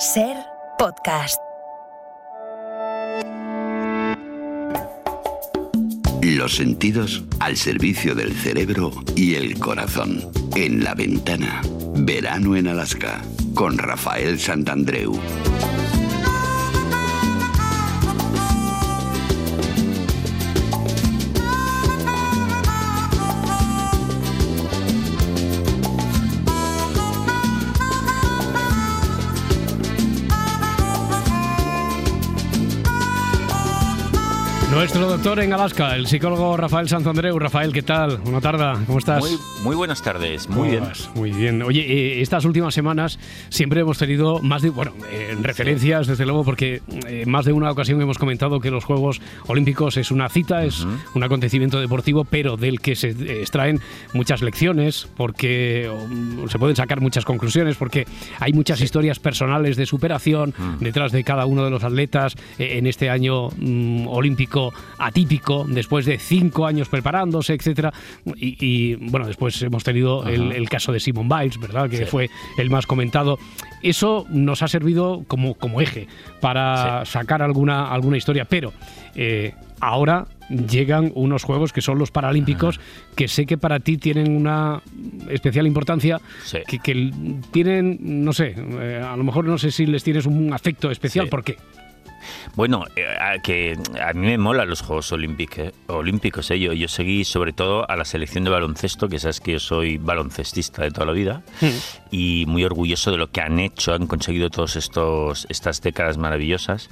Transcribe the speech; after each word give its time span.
Ser 0.00 0.34
podcast. 0.78 1.38
Los 6.22 6.56
sentidos 6.56 7.22
al 7.38 7.58
servicio 7.58 8.14
del 8.14 8.32
cerebro 8.32 8.92
y 9.14 9.34
el 9.34 9.58
corazón. 9.58 10.22
En 10.56 10.82
la 10.84 10.94
ventana. 10.94 11.60
Verano 11.96 12.56
en 12.56 12.68
Alaska. 12.68 13.20
Con 13.52 13.76
Rafael 13.76 14.40
Santandreu. 14.40 15.20
Nuestro 35.00 35.16
doctor 35.16 35.40
en 35.42 35.50
Alaska, 35.54 35.96
el 35.96 36.06
psicólogo 36.06 36.58
Rafael 36.58 36.86
Sanzandreu. 36.86 37.38
Rafael, 37.38 37.72
¿qué 37.72 37.80
tal? 37.80 38.18
Buena 38.18 38.42
tarde, 38.42 38.84
¿cómo 38.84 38.98
estás? 38.98 39.20
Muy, 39.20 39.38
muy 39.64 39.74
buenas 39.74 40.02
tardes, 40.02 40.46
muy 40.46 40.56
¿Cómo 40.58 40.70
bien. 40.70 40.82
vas? 40.82 41.10
Muy 41.14 41.30
bien. 41.30 41.62
Oye, 41.62 41.80
eh, 41.80 42.20
estas 42.20 42.44
últimas 42.44 42.74
semanas 42.74 43.18
siempre 43.48 43.80
hemos 43.80 43.96
tenido 43.96 44.40
más 44.40 44.60
de, 44.60 44.68
bueno, 44.68 44.92
eh, 45.10 45.34
referencias, 45.40 46.06
desde 46.06 46.26
luego, 46.26 46.44
porque 46.44 46.82
eh, 47.06 47.24
más 47.26 47.46
de 47.46 47.54
una 47.54 47.70
ocasión 47.70 47.98
hemos 48.02 48.18
comentado 48.18 48.60
que 48.60 48.70
los 48.70 48.84
Juegos 48.84 49.22
Olímpicos 49.46 49.96
es 49.96 50.10
una 50.10 50.28
cita, 50.28 50.64
es 50.66 50.86
un 51.14 51.22
acontecimiento 51.22 51.80
deportivo, 51.80 52.24
pero 52.26 52.58
del 52.58 52.80
que 52.80 52.94
se 52.94 53.08
extraen 53.40 53.80
muchas 54.12 54.42
lecciones, 54.42 55.08
porque 55.16 55.90
se 56.46 56.58
pueden 56.58 56.76
sacar 56.76 57.00
muchas 57.00 57.24
conclusiones, 57.24 57.76
porque 57.76 58.06
hay 58.38 58.52
muchas 58.52 58.82
historias 58.82 59.18
personales 59.18 59.78
de 59.78 59.86
superación 59.86 60.52
Mm. 60.58 60.84
detrás 60.84 61.10
de 61.10 61.24
cada 61.24 61.46
uno 61.46 61.64
de 61.64 61.70
los 61.70 61.84
atletas 61.84 62.36
en 62.58 62.86
este 62.86 63.08
año 63.08 63.48
mm, 63.56 64.06
olímpico 64.08 64.74
atípico, 64.98 65.64
después 65.68 66.06
de 66.06 66.18
cinco 66.18 66.66
años 66.66 66.88
preparándose, 66.88 67.54
etcétera. 67.54 67.92
Y, 68.36 68.56
y, 68.64 68.94
bueno, 68.96 69.26
después 69.26 69.60
hemos 69.62 69.84
tenido 69.84 70.26
el, 70.26 70.52
el 70.52 70.68
caso 70.68 70.92
de 70.92 71.00
Simon 71.00 71.28
Biles, 71.28 71.58
¿verdad? 71.58 71.88
Que 71.88 71.98
Sí. 71.98 72.04
fue 72.06 72.30
el 72.58 72.70
más 72.70 72.86
comentado. 72.86 73.38
Eso 73.82 74.26
nos 74.30 74.62
ha 74.62 74.68
servido 74.68 75.24
como, 75.26 75.54
como 75.54 75.80
eje 75.80 76.06
para 76.40 77.04
sacar 77.06 77.42
alguna, 77.42 77.88
alguna 77.90 78.16
historia, 78.16 78.44
pero 78.44 78.72
eh, 79.14 79.54
ahora 79.80 80.26
llegan 80.50 81.12
unos 81.14 81.44
juegos 81.44 81.72
que 81.72 81.80
son 81.80 81.98
los 81.98 82.10
Paralímpicos, 82.10 82.80
que 83.14 83.28
sé 83.28 83.46
que 83.46 83.56
para 83.56 83.78
ti 83.80 83.96
tienen 83.98 84.36
una 84.36 84.82
especial 85.30 85.66
importancia, 85.66 86.20
Sí. 86.44 86.58
que, 86.66 86.78
que 86.80 87.12
tienen, 87.52 87.98
no 88.00 88.32
sé, 88.32 88.54
eh, 88.56 89.02
a 89.04 89.16
lo 89.16 89.22
mejor 89.24 89.44
no 89.44 89.58
sé 89.58 89.70
si 89.70 89.86
les 89.86 90.02
tienes 90.02 90.26
un 90.26 90.52
afecto 90.52 90.90
especial, 90.90 91.26
Sí. 91.26 91.30
¿por 91.30 91.44
qué? 91.44 91.56
Bueno, 92.54 92.84
eh, 92.96 93.04
a, 93.06 93.40
que 93.40 93.78
a 94.00 94.12
mí 94.12 94.26
me 94.26 94.38
mola 94.38 94.64
los 94.64 94.82
Juegos 94.82 95.12
Olímpicos, 95.12 95.72
olímpicos 95.86 96.50
eh. 96.50 96.58
yo, 96.58 96.72
yo 96.72 96.88
seguí 96.88 97.24
sobre 97.24 97.52
todo 97.52 97.88
a 97.90 97.96
la 97.96 98.04
selección 98.04 98.44
de 98.44 98.50
baloncesto, 98.50 99.08
que 99.08 99.18
sabes 99.18 99.40
que 99.40 99.52
yo 99.52 99.60
soy 99.60 99.98
baloncestista 99.98 100.82
de 100.82 100.90
toda 100.90 101.06
la 101.06 101.12
vida, 101.12 101.42
y 102.10 102.44
muy 102.46 102.64
orgulloso 102.64 103.10
de 103.10 103.16
lo 103.16 103.30
que 103.30 103.40
han 103.40 103.58
hecho, 103.58 103.92
han 103.92 104.06
conseguido 104.06 104.50
todas 104.50 104.76
estas 104.76 105.82
décadas 105.82 106.18
maravillosas. 106.18 106.90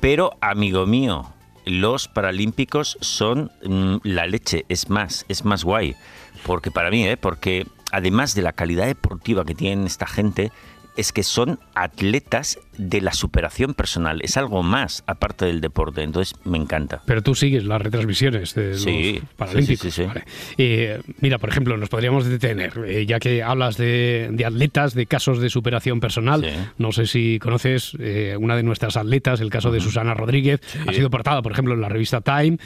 Pero, 0.00 0.36
amigo 0.40 0.86
mío, 0.86 1.32
los 1.64 2.08
Paralímpicos 2.08 2.96
son 3.00 3.50
mm, 3.64 3.96
la 4.02 4.26
leche, 4.26 4.64
es 4.68 4.88
más, 4.88 5.26
es 5.28 5.44
más 5.44 5.64
guay. 5.64 5.96
Porque 6.44 6.70
para 6.70 6.90
mí, 6.90 7.06
¿eh? 7.06 7.16
porque 7.16 7.66
además 7.92 8.34
de 8.34 8.42
la 8.42 8.52
calidad 8.52 8.86
deportiva 8.86 9.44
que 9.44 9.54
tienen 9.54 9.86
esta 9.86 10.06
gente, 10.06 10.52
es 10.96 11.12
que 11.12 11.22
son 11.22 11.60
atletas 11.74 12.58
de 12.78 13.00
la 13.00 13.12
superación 13.12 13.74
personal. 13.74 14.20
Es 14.22 14.36
algo 14.36 14.62
más 14.62 15.02
aparte 15.06 15.44
del 15.44 15.60
deporte. 15.60 16.02
Entonces 16.02 16.34
me 16.44 16.56
encanta. 16.58 17.02
Pero 17.04 17.22
tú 17.22 17.34
sigues 17.34 17.64
las 17.64 17.82
retransmisiones 17.82 18.54
de 18.54 18.74
Sí, 18.78 19.14
los 19.20 19.30
Paralímpicos. 19.34 19.82
sí, 19.82 19.90
sí, 19.90 20.06
vale. 20.06 20.24
Eh, 20.56 21.00
mira, 21.20 21.38
por 21.38 21.50
ejemplo, 21.50 21.76
nos 21.76 21.88
podríamos 21.88 22.24
detener, 22.26 22.72
eh, 22.86 23.04
ya 23.06 23.18
que 23.18 23.42
hablas 23.42 23.76
de, 23.76 24.28
de 24.32 24.44
atletas, 24.46 24.94
de 24.94 25.06
casos 25.06 25.40
de 25.40 25.50
superación 25.50 26.00
personal. 26.00 26.46
No 26.78 26.92
sé 26.92 27.06
si 27.06 27.38
conoces 27.38 27.96
eh, 27.98 28.36
una 28.38 28.56
de 28.56 28.62
nuestras 28.62 28.96
atletas, 28.96 29.40
el 29.40 29.50
caso 29.50 29.70
de 29.70 29.80
Susana 29.80 30.14
Rodríguez. 30.14 30.60
Ha 30.86 30.92
sido 30.92 31.10
portada, 31.10 31.42
por 31.42 31.52
ejemplo, 31.52 31.74
en 31.74 31.80
la 31.80 31.88
revista 31.88 32.20
Time. 32.20 32.58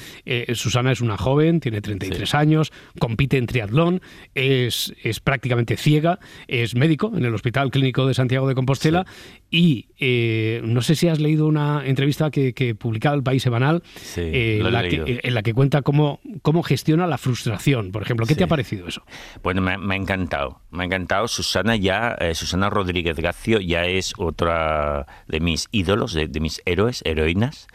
Susana 0.55 0.93
es 0.93 1.01
una 1.01 1.17
joven, 1.17 1.61
tiene 1.61 1.81
33 1.81 2.35
años, 2.35 2.73
compite 2.99 3.39
en 3.39 3.47
triatlón, 3.47 4.03
es, 4.35 4.95
es 5.03 5.21
prácticamente 5.21 5.77
ciega, 5.77 6.19
es 6.49 6.75
médico 6.75 7.13
en 7.17 7.25
el 7.25 7.35
Hospital 7.35 7.71
Clínico 7.71 8.07
de 8.07 8.15
Santiago 8.15 8.49
de 8.49 8.55
Compostela 8.55 9.07
y 9.51 9.89
eh, 10.05 10.61
no 10.65 10.83
sé 10.83 10.97
si 10.97 11.07
has 11.07 11.21
leído 11.21 11.47
una 11.47 11.87
entrevista 11.87 12.33
que, 12.33 12.55
que 12.55 12.75
publicaba 12.75 13.15
el 13.15 13.23
País 13.23 13.41
Semanal 13.45 13.85
Sí, 13.95 14.21
eh, 14.25 14.59
la 14.61 14.83
que- 14.83 15.21
en 15.23 15.35
la 15.35 15.43
que 15.43 15.55
cuenta 15.55 15.83
cómo, 15.83 16.19
cómo 16.43 16.65
gestiona 16.65 17.07
la 17.07 17.19
frustración, 17.19 17.93
por 17.93 18.03
ejemplo. 18.03 18.27
¿Qué 18.27 18.35
te 18.35 18.43
ha 18.43 18.49
parecido 18.49 18.89
eso? 18.89 19.03
Bueno, 19.45 19.61
me, 19.63 19.75
ha- 19.75 19.79
me 19.79 19.95
ha 19.95 19.97
encantado. 19.97 20.61
Me 20.73 20.83
ha 20.83 20.87
encantado. 20.87 21.29
Susana 21.29 21.77
ya, 21.77 22.17
eh, 22.19 22.35
Susana 22.35 22.69
Rodríguez 22.69 23.17
Gacio 23.17 23.61
ya 23.61 23.85
es 23.87 24.13
otra 24.19 25.07
de 25.29 25.39
mis 25.39 25.69
ídolos, 25.71 26.15
de, 26.15 26.27
de 26.27 26.41
mis 26.41 26.61
héroes, 26.65 27.03
heroínas. 27.05 27.69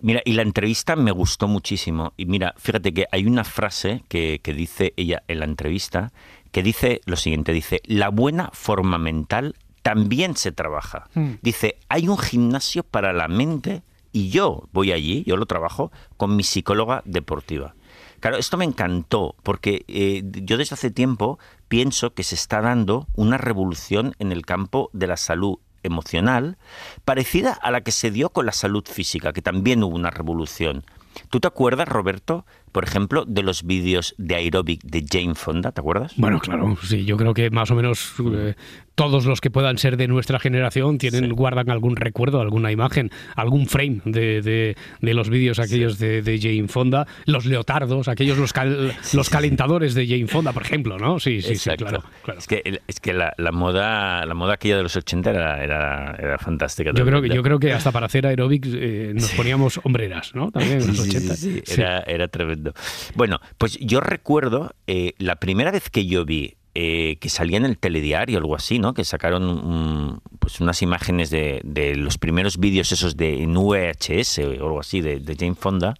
Mira, 0.00 0.22
y 0.24 0.32
la 0.32 0.42
entrevista 0.42 0.96
me 0.96 1.10
gustó 1.10 1.46
muchísimo. 1.46 2.14
Y 2.16 2.24
mira, 2.24 2.54
fíjate 2.56 2.94
que 2.94 3.04
hay 3.12 3.26
una 3.26 3.44
frase 3.44 4.02
que, 4.08 4.40
que 4.42 4.54
dice 4.54 4.94
ella 4.96 5.22
en 5.28 5.40
la 5.40 5.44
entrevista 5.44 6.12
que 6.52 6.62
dice 6.62 7.02
lo 7.04 7.16
siguiente, 7.16 7.52
dice, 7.52 7.82
la 7.84 8.08
buena 8.08 8.48
forma 8.54 8.96
mental 8.96 9.56
también 9.86 10.36
se 10.36 10.50
trabaja. 10.50 11.08
Dice, 11.42 11.78
hay 11.88 12.08
un 12.08 12.18
gimnasio 12.18 12.82
para 12.82 13.12
la 13.12 13.28
mente 13.28 13.84
y 14.10 14.30
yo 14.30 14.64
voy 14.72 14.90
allí, 14.90 15.22
yo 15.28 15.36
lo 15.36 15.46
trabajo 15.46 15.92
con 16.16 16.34
mi 16.34 16.42
psicóloga 16.42 17.02
deportiva. 17.04 17.76
Claro, 18.18 18.36
esto 18.36 18.56
me 18.56 18.64
encantó 18.64 19.36
porque 19.44 19.84
eh, 19.86 20.24
yo 20.24 20.56
desde 20.56 20.74
hace 20.74 20.90
tiempo 20.90 21.38
pienso 21.68 22.14
que 22.14 22.24
se 22.24 22.34
está 22.34 22.60
dando 22.60 23.06
una 23.14 23.38
revolución 23.38 24.16
en 24.18 24.32
el 24.32 24.44
campo 24.44 24.90
de 24.92 25.06
la 25.06 25.16
salud 25.16 25.58
emocional 25.84 26.58
parecida 27.04 27.52
a 27.52 27.70
la 27.70 27.82
que 27.82 27.92
se 27.92 28.10
dio 28.10 28.30
con 28.30 28.44
la 28.44 28.50
salud 28.50 28.84
física, 28.90 29.32
que 29.32 29.40
también 29.40 29.84
hubo 29.84 29.94
una 29.94 30.10
revolución. 30.10 30.84
¿Tú 31.30 31.38
te 31.38 31.46
acuerdas, 31.46 31.86
Roberto, 31.86 32.44
por 32.76 32.84
ejemplo, 32.84 33.24
de 33.26 33.42
los 33.42 33.62
vídeos 33.62 34.14
de 34.18 34.34
aeróbic 34.34 34.82
de 34.82 35.02
Jane 35.10 35.34
Fonda? 35.34 35.72
¿Te 35.72 35.80
acuerdas? 35.80 36.12
Bueno, 36.18 36.38
claro, 36.40 36.76
sí, 36.82 37.06
yo 37.06 37.16
creo 37.16 37.32
que 37.32 37.48
más 37.48 37.70
o 37.70 37.74
menos 37.74 38.12
eh, 38.34 38.54
todos 38.94 39.24
los 39.24 39.40
que 39.40 39.50
puedan 39.50 39.78
ser 39.78 39.96
de 39.96 40.08
nuestra 40.08 40.38
generación 40.38 40.98
tienen, 40.98 41.30
guardan 41.32 41.70
algún 41.70 41.96
recuerdo, 41.96 42.42
alguna 42.42 42.70
imagen, 42.72 43.10
algún 43.34 43.66
frame 43.66 44.02
de, 44.04 44.42
de- 44.42 44.76
de 45.00 45.14
los 45.14 45.30
vídeos 45.30 45.58
aquellos 45.58 45.98
de, 45.98 46.20
de 46.20 46.38
Jane 46.38 46.68
Fonda, 46.68 47.06
los 47.24 47.46
leotardos, 47.46 48.08
aquellos 48.08 48.36
los, 48.36 48.52
cal- 48.52 48.94
los 49.14 49.30
calentadores 49.30 49.94
de 49.94 50.06
Jane 50.06 50.26
Fonda, 50.26 50.52
por 50.52 50.60
ejemplo, 50.62 50.98
¿no? 50.98 51.18
Sí, 51.18 51.40
sí, 51.40 51.56
sí, 51.56 51.70
claro. 51.78 52.02
claro. 52.24 52.38
Es 52.40 52.46
que, 52.46 52.80
es 52.86 53.00
que 53.00 53.14
la, 53.14 53.32
la 53.38 53.52
moda 53.52 54.26
la 54.26 54.34
moda 54.34 54.52
aquella 54.52 54.76
de 54.76 54.82
los 54.82 54.94
80 54.96 55.30
era, 55.30 55.64
era, 55.64 56.14
era 56.18 56.36
fantástica. 56.38 56.92
Yo 56.94 57.06
creo, 57.06 57.22
que, 57.22 57.30
yo 57.30 57.42
creo 57.42 57.58
que 57.58 57.72
hasta 57.72 57.90
para 57.90 58.04
hacer 58.04 58.26
aeróbics 58.26 58.68
eh, 58.74 59.12
nos 59.14 59.30
poníamos 59.32 59.80
hombreras, 59.82 60.34
¿no? 60.34 60.50
También 60.50 60.82
en 60.82 60.88
los 60.88 60.96
Sí, 60.98 61.10
sí, 61.10 61.16
80. 61.16 61.36
sí, 61.36 61.62
Sí. 61.64 61.80
Era, 61.80 62.00
era 62.00 62.28
tremendo. 62.28 62.65
Bueno, 63.14 63.40
pues 63.58 63.78
yo 63.80 64.00
recuerdo 64.00 64.74
eh, 64.86 65.14
la 65.18 65.36
primera 65.36 65.70
vez 65.70 65.90
que 65.90 66.06
yo 66.06 66.24
vi 66.24 66.56
eh, 66.74 67.16
que 67.20 67.30
salía 67.30 67.56
en 67.56 67.64
el 67.64 67.78
telediario 67.78 68.38
algo 68.38 68.54
así, 68.54 68.78
¿no? 68.78 68.92
Que 68.92 69.04
sacaron 69.04 70.20
pues 70.38 70.60
unas 70.60 70.82
imágenes 70.82 71.30
de, 71.30 71.62
los 71.96 72.18
primeros 72.18 72.58
vídeos 72.58 72.92
esos 72.92 73.16
de 73.16 73.42
en 73.42 73.54
VHS 73.54 74.38
o 74.40 74.50
algo 74.50 74.80
así 74.80 75.00
de, 75.00 75.20
de 75.20 75.36
Jane 75.36 75.54
Fonda. 75.54 75.94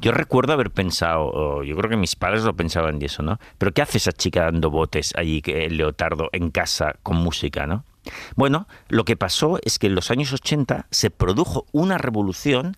Yo 0.00 0.12
recuerdo 0.12 0.52
haber 0.52 0.70
pensado, 0.70 1.62
yo 1.64 1.76
creo 1.76 1.90
que 1.90 1.96
mis 1.96 2.14
padres 2.14 2.44
lo 2.44 2.54
pensaban 2.54 3.00
de 3.00 3.06
eso, 3.06 3.22
¿no? 3.22 3.40
Pero 3.58 3.72
¿qué 3.72 3.82
hace 3.82 3.98
esa 3.98 4.12
chica 4.12 4.44
dando 4.44 4.70
botes 4.70 5.12
allí, 5.16 5.42
el 5.44 5.76
leotardo, 5.76 6.28
en 6.32 6.50
casa 6.50 6.94
con 7.02 7.16
música, 7.16 7.66
¿no? 7.66 7.84
Bueno, 8.36 8.68
lo 8.88 9.04
que 9.04 9.16
pasó 9.16 9.58
es 9.64 9.78
que 9.78 9.88
en 9.88 9.94
los 9.94 10.10
años 10.10 10.32
80 10.32 10.86
se 10.90 11.10
produjo 11.10 11.66
una 11.72 11.98
revolución 11.98 12.76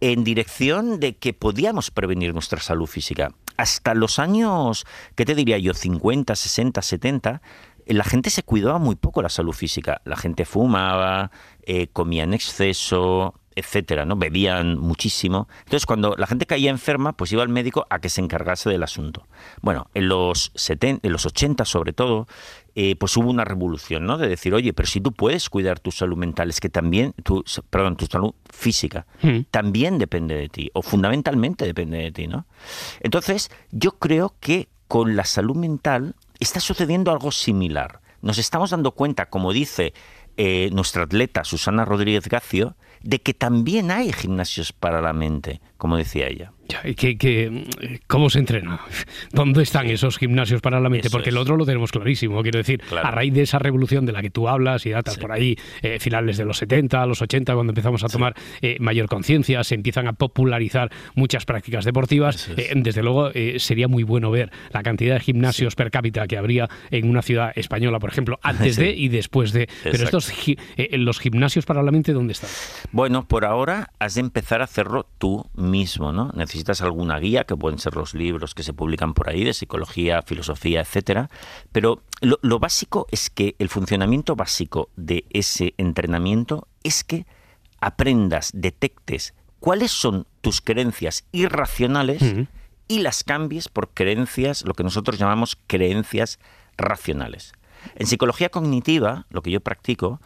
en 0.00 0.24
dirección 0.24 1.00
de 1.00 1.16
que 1.16 1.32
podíamos 1.32 1.90
prevenir 1.90 2.32
nuestra 2.32 2.60
salud 2.60 2.86
física. 2.86 3.32
Hasta 3.56 3.94
los 3.94 4.18
años, 4.18 4.84
¿qué 5.14 5.24
te 5.24 5.34
diría 5.34 5.58
yo? 5.58 5.74
50, 5.74 6.34
60, 6.34 6.82
70, 6.82 7.42
la 7.86 8.04
gente 8.04 8.30
se 8.30 8.42
cuidaba 8.42 8.78
muy 8.78 8.96
poco 8.96 9.22
la 9.22 9.28
salud 9.28 9.52
física. 9.52 10.00
La 10.04 10.16
gente 10.16 10.44
fumaba, 10.44 11.30
eh, 11.62 11.86
comía 11.88 12.24
en 12.24 12.34
exceso, 12.34 13.34
etcétera, 13.54 14.04
¿no? 14.04 14.16
Bebían 14.16 14.78
muchísimo. 14.78 15.48
Entonces, 15.60 15.86
cuando 15.86 16.14
la 16.16 16.26
gente 16.26 16.46
caía 16.46 16.70
enferma, 16.70 17.14
pues 17.14 17.32
iba 17.32 17.42
al 17.42 17.48
médico 17.48 17.86
a 17.88 18.00
que 18.00 18.10
se 18.10 18.20
encargase 18.20 18.68
del 18.68 18.82
asunto. 18.82 19.26
Bueno, 19.62 19.88
en 19.94 20.08
los 20.08 20.52
70, 20.54 21.06
en 21.06 21.12
los 21.12 21.24
80 21.24 21.64
sobre 21.64 21.92
todo, 21.92 22.26
eh, 22.78 22.94
pues 22.94 23.16
hubo 23.16 23.30
una 23.30 23.44
revolución, 23.44 24.04
¿no? 24.04 24.18
De 24.18 24.28
decir, 24.28 24.52
oye, 24.54 24.72
pero 24.74 24.86
si 24.86 25.00
tú 25.00 25.10
puedes 25.12 25.48
cuidar 25.48 25.80
tu 25.80 25.90
salud 25.90 26.16
mental, 26.18 26.50
es 26.50 26.60
que 26.60 26.68
también, 26.68 27.14
tu, 27.24 27.42
perdón, 27.70 27.96
tu 27.96 28.04
salud 28.06 28.34
física, 28.52 29.06
Mm. 29.22 29.40
también 29.50 29.98
depende 29.98 30.34
de 30.36 30.48
ti, 30.50 30.70
o 30.74 30.82
fundamentalmente 30.82 31.64
depende 31.64 31.96
de 31.98 32.12
ti, 32.12 32.26
¿no? 32.28 32.46
Entonces, 33.00 33.50
yo 33.72 33.92
creo 33.92 34.34
que 34.40 34.68
con 34.88 35.16
la 35.16 35.24
salud 35.24 35.56
mental 35.56 36.14
está 36.38 36.60
sucediendo 36.60 37.10
algo 37.10 37.32
similar. 37.32 38.00
Nos 38.22 38.38
estamos 38.38 38.70
dando 38.70 38.92
cuenta, 38.92 39.26
como 39.30 39.52
dice 39.52 39.94
eh, 40.36 40.68
nuestra 40.72 41.04
atleta 41.04 41.44
Susana 41.44 41.86
Rodríguez 41.86 42.28
Gacio 42.28 42.76
de 43.02 43.20
que 43.20 43.32
también 43.32 43.90
hay 43.90 44.12
gimnasios 44.12 44.72
para 44.72 45.00
la 45.00 45.12
mente, 45.14 45.60
como 45.78 45.96
decía 45.96 46.26
ella. 46.26 46.52
Que, 46.96 48.00
¿Cómo 48.06 48.30
se 48.30 48.38
entrena? 48.38 48.80
¿Dónde 49.32 49.62
están 49.62 49.86
esos 49.86 50.18
gimnasios 50.18 50.60
para 50.60 50.80
la 50.80 50.88
mente? 50.88 51.10
Porque 51.10 51.30
el 51.30 51.36
otro 51.36 51.56
lo 51.56 51.64
tenemos 51.64 51.92
clarísimo. 51.92 52.42
Quiero 52.42 52.58
decir, 52.58 52.82
a 52.90 53.10
raíz 53.10 53.34
de 53.34 53.42
esa 53.42 53.58
revolución 53.58 54.06
de 54.06 54.12
la 54.12 54.22
que 54.22 54.30
tú 54.30 54.48
hablas 54.48 54.86
y 54.86 54.90
datas 54.90 55.18
por 55.18 55.32
ahí, 55.32 55.56
eh, 55.82 55.98
finales 56.00 56.36
de 56.36 56.44
los 56.44 56.58
70, 56.58 57.04
los 57.06 57.22
80, 57.22 57.54
cuando 57.54 57.70
empezamos 57.70 58.04
a 58.04 58.08
tomar 58.08 58.34
eh, 58.60 58.76
mayor 58.80 59.08
conciencia, 59.08 59.62
se 59.64 59.74
empiezan 59.74 60.08
a 60.08 60.12
popularizar 60.12 60.90
muchas 61.14 61.44
prácticas 61.44 61.84
deportivas. 61.84 62.48
Eh, 62.56 62.72
desde 62.76 63.02
luego, 63.02 63.30
sería 63.58 63.88
muy 63.88 64.02
bueno 64.02 64.30
ver 64.30 64.50
la 64.72 64.82
cantidad 64.82 65.14
de 65.14 65.20
gimnasios 65.20 65.74
per 65.74 65.90
cápita 65.90 66.26
que 66.26 66.36
habría 66.36 66.68
en 66.90 67.08
una 67.08 67.22
ciudad 67.22 67.52
española, 67.56 67.98
por 67.98 68.10
ejemplo, 68.10 68.38
antes 68.42 68.76
de 68.76 68.90
y 68.90 69.08
después 69.08 69.52
de. 69.52 69.68
Pero 69.82 70.04
estos 70.04 70.32
los 70.92 71.18
gimnasios 71.20 71.64
para 71.64 71.82
la 71.82 71.90
mente, 71.90 72.12
¿dónde 72.12 72.32
están? 72.32 72.50
Bueno, 72.92 73.26
por 73.26 73.44
ahora 73.44 73.90
has 73.98 74.14
de 74.14 74.20
empezar 74.20 74.60
a 74.60 74.64
hacerlo 74.64 75.06
tú 75.18 75.46
mismo, 75.54 76.12
¿no? 76.12 76.30
necesitas 76.34 76.55
alguna 76.80 77.18
guía, 77.18 77.44
que 77.44 77.56
pueden 77.56 77.78
ser 77.78 77.96
los 77.96 78.14
libros 78.14 78.54
que 78.54 78.62
se 78.62 78.72
publican 78.72 79.14
por 79.14 79.28
ahí 79.28 79.44
de 79.44 79.54
psicología, 79.54 80.22
filosofía, 80.22 80.80
etcétera. 80.80 81.28
Pero 81.72 82.02
lo, 82.20 82.58
básico 82.58 83.06
es 83.10 83.30
que 83.30 83.56
el 83.58 83.68
funcionamiento 83.68 84.36
básico 84.36 84.90
de 84.96 85.24
ese 85.30 85.74
entrenamiento 85.76 86.68
es 86.82 87.04
que 87.04 87.26
aprendas, 87.80 88.50
detectes 88.54 89.34
cuáles 89.60 89.90
son 89.92 90.26
tus 90.40 90.60
creencias 90.60 91.24
irracionales 91.32 92.22
y 92.88 93.00
las 93.00 93.24
cambies 93.24 93.68
por 93.68 93.90
creencias, 93.90 94.64
lo 94.64 94.74
que 94.74 94.84
nosotros 94.84 95.18
llamamos 95.18 95.58
creencias 95.66 96.38
racionales. 96.76 97.52
En 97.94 98.06
psicología 98.06 98.48
cognitiva, 98.48 99.26
lo 99.30 99.42
que 99.42 99.50
yo 99.50 99.60
practico, 99.60 100.20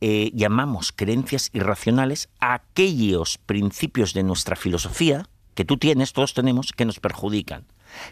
eh, 0.00 0.30
llamamos 0.34 0.92
creencias 0.92 1.50
irracionales 1.52 2.28
a 2.40 2.54
aquellos 2.54 3.38
principios 3.38 4.12
de 4.12 4.22
nuestra 4.22 4.56
filosofía 4.56 5.28
que 5.54 5.64
tú 5.64 5.76
tienes, 5.76 6.12
todos 6.12 6.34
tenemos, 6.34 6.72
que 6.72 6.84
nos 6.84 7.00
perjudican, 7.00 7.66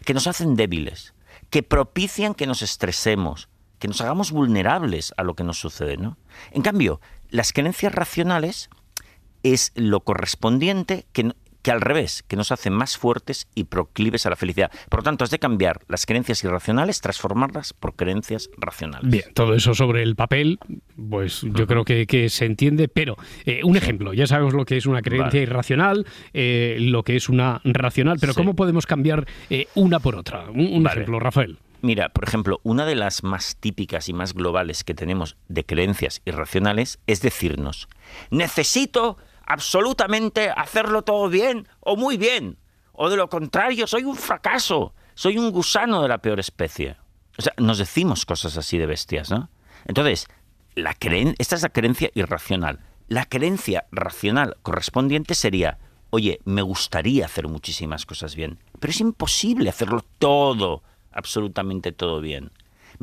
que 0.04 0.14
nos 0.14 0.26
hacen 0.26 0.56
débiles, 0.56 1.14
que 1.50 1.62
propician 1.62 2.34
que 2.34 2.46
nos 2.46 2.62
estresemos, 2.62 3.48
que 3.78 3.88
nos 3.88 4.00
hagamos 4.00 4.30
vulnerables 4.30 5.12
a 5.16 5.22
lo 5.22 5.34
que 5.34 5.44
nos 5.44 5.58
sucede, 5.58 5.96
¿no? 5.96 6.16
En 6.52 6.62
cambio, 6.62 7.00
las 7.30 7.52
creencias 7.52 7.94
racionales 7.94 8.70
es 9.42 9.72
lo 9.74 10.00
correspondiente 10.00 11.06
que, 11.12 11.32
que 11.62 11.70
al 11.70 11.80
revés, 11.80 12.24
que 12.26 12.36
nos 12.36 12.52
hace 12.52 12.70
más 12.70 12.96
fuertes 12.96 13.48
y 13.54 13.64
proclives 13.64 14.26
a 14.26 14.30
la 14.30 14.36
felicidad. 14.36 14.70
Por 14.88 15.00
lo 15.00 15.04
tanto, 15.04 15.24
has 15.24 15.30
de 15.30 15.38
cambiar 15.38 15.80
las 15.88 16.06
creencias 16.06 16.42
irracionales, 16.44 17.00
transformarlas 17.00 17.72
por 17.72 17.94
creencias 17.94 18.50
racionales. 18.56 19.10
Bien, 19.10 19.24
todo 19.34 19.54
eso 19.54 19.74
sobre 19.74 20.02
el 20.02 20.16
papel, 20.16 20.58
pues 21.08 21.42
yo 21.42 21.66
creo 21.66 21.84
que, 21.84 22.28
se 22.28 22.44
entiende, 22.44 22.88
pero 22.88 23.16
eh, 23.44 23.60
un 23.64 23.76
ejemplo, 23.76 24.12
ya 24.12 24.26
sabemos 24.26 24.54
lo 24.54 24.64
que 24.64 24.76
es 24.76 24.86
una 24.86 25.02
creencia 25.02 25.40
irracional, 25.40 26.06
eh, 26.34 26.76
lo 26.80 27.02
que 27.02 27.16
es 27.16 27.28
una 27.28 27.60
racional, 27.64 28.18
pero 28.20 28.34
¿cómo 28.34 28.54
podemos 28.54 28.86
cambiar 28.86 29.26
eh, 29.50 29.66
una 29.74 30.00
por 30.00 30.16
otra? 30.16 30.50
Un, 30.50 30.86
ejemplo, 30.86 31.20
Rafael. 31.20 31.58
Mira, 31.80 32.10
por 32.10 32.24
ejemplo, 32.24 32.60
una 32.62 32.86
de 32.86 32.94
las 32.94 33.24
más 33.24 33.56
típicas 33.56 34.08
y 34.08 34.12
más 34.12 34.34
globales 34.34 34.84
que 34.84 34.94
tenemos 34.94 35.36
de 35.48 35.64
creencias 35.64 36.22
irracionales 36.24 37.00
es 37.08 37.22
decirnos, 37.22 37.88
necesito 38.30 39.18
absolutamente 39.46 40.50
hacerlo 40.50 41.02
todo 41.02 41.28
bien 41.28 41.68
o 41.80 41.96
muy 41.96 42.16
bien. 42.16 42.58
O 42.92 43.08
de 43.08 43.16
lo 43.16 43.28
contrario, 43.28 43.86
soy 43.86 44.04
un 44.04 44.16
fracaso, 44.16 44.94
soy 45.14 45.38
un 45.38 45.50
gusano 45.50 46.02
de 46.02 46.08
la 46.08 46.18
peor 46.18 46.40
especie. 46.40 46.96
O 47.38 47.42
sea, 47.42 47.54
nos 47.56 47.78
decimos 47.78 48.26
cosas 48.26 48.56
así 48.56 48.78
de 48.78 48.86
bestias, 48.86 49.30
¿no? 49.30 49.50
Entonces, 49.86 50.28
la 50.74 50.94
creen 50.94 51.34
esta 51.38 51.56
es 51.56 51.62
la 51.62 51.70
creencia 51.70 52.10
irracional. 52.14 52.80
La 53.08 53.26
creencia 53.26 53.86
racional 53.90 54.56
correspondiente 54.62 55.34
sería, 55.34 55.78
oye, 56.10 56.40
me 56.44 56.62
gustaría 56.62 57.26
hacer 57.26 57.48
muchísimas 57.48 58.06
cosas 58.06 58.36
bien, 58.36 58.58
pero 58.80 58.90
es 58.90 59.00
imposible 59.00 59.68
hacerlo 59.68 60.04
todo, 60.18 60.82
absolutamente 61.10 61.92
todo 61.92 62.20
bien. 62.20 62.52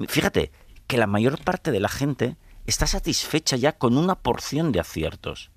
Fíjate 0.07 0.51
que 0.87 0.97
la 0.97 1.07
mayor 1.07 1.43
parte 1.43 1.71
de 1.71 1.79
la 1.79 1.89
gente 1.89 2.37
está 2.65 2.87
satisfecha 2.87 3.55
ya 3.55 3.77
con 3.77 3.97
una 3.97 4.15
porción 4.15 4.71
de 4.71 4.79
aciertos. 4.79 5.51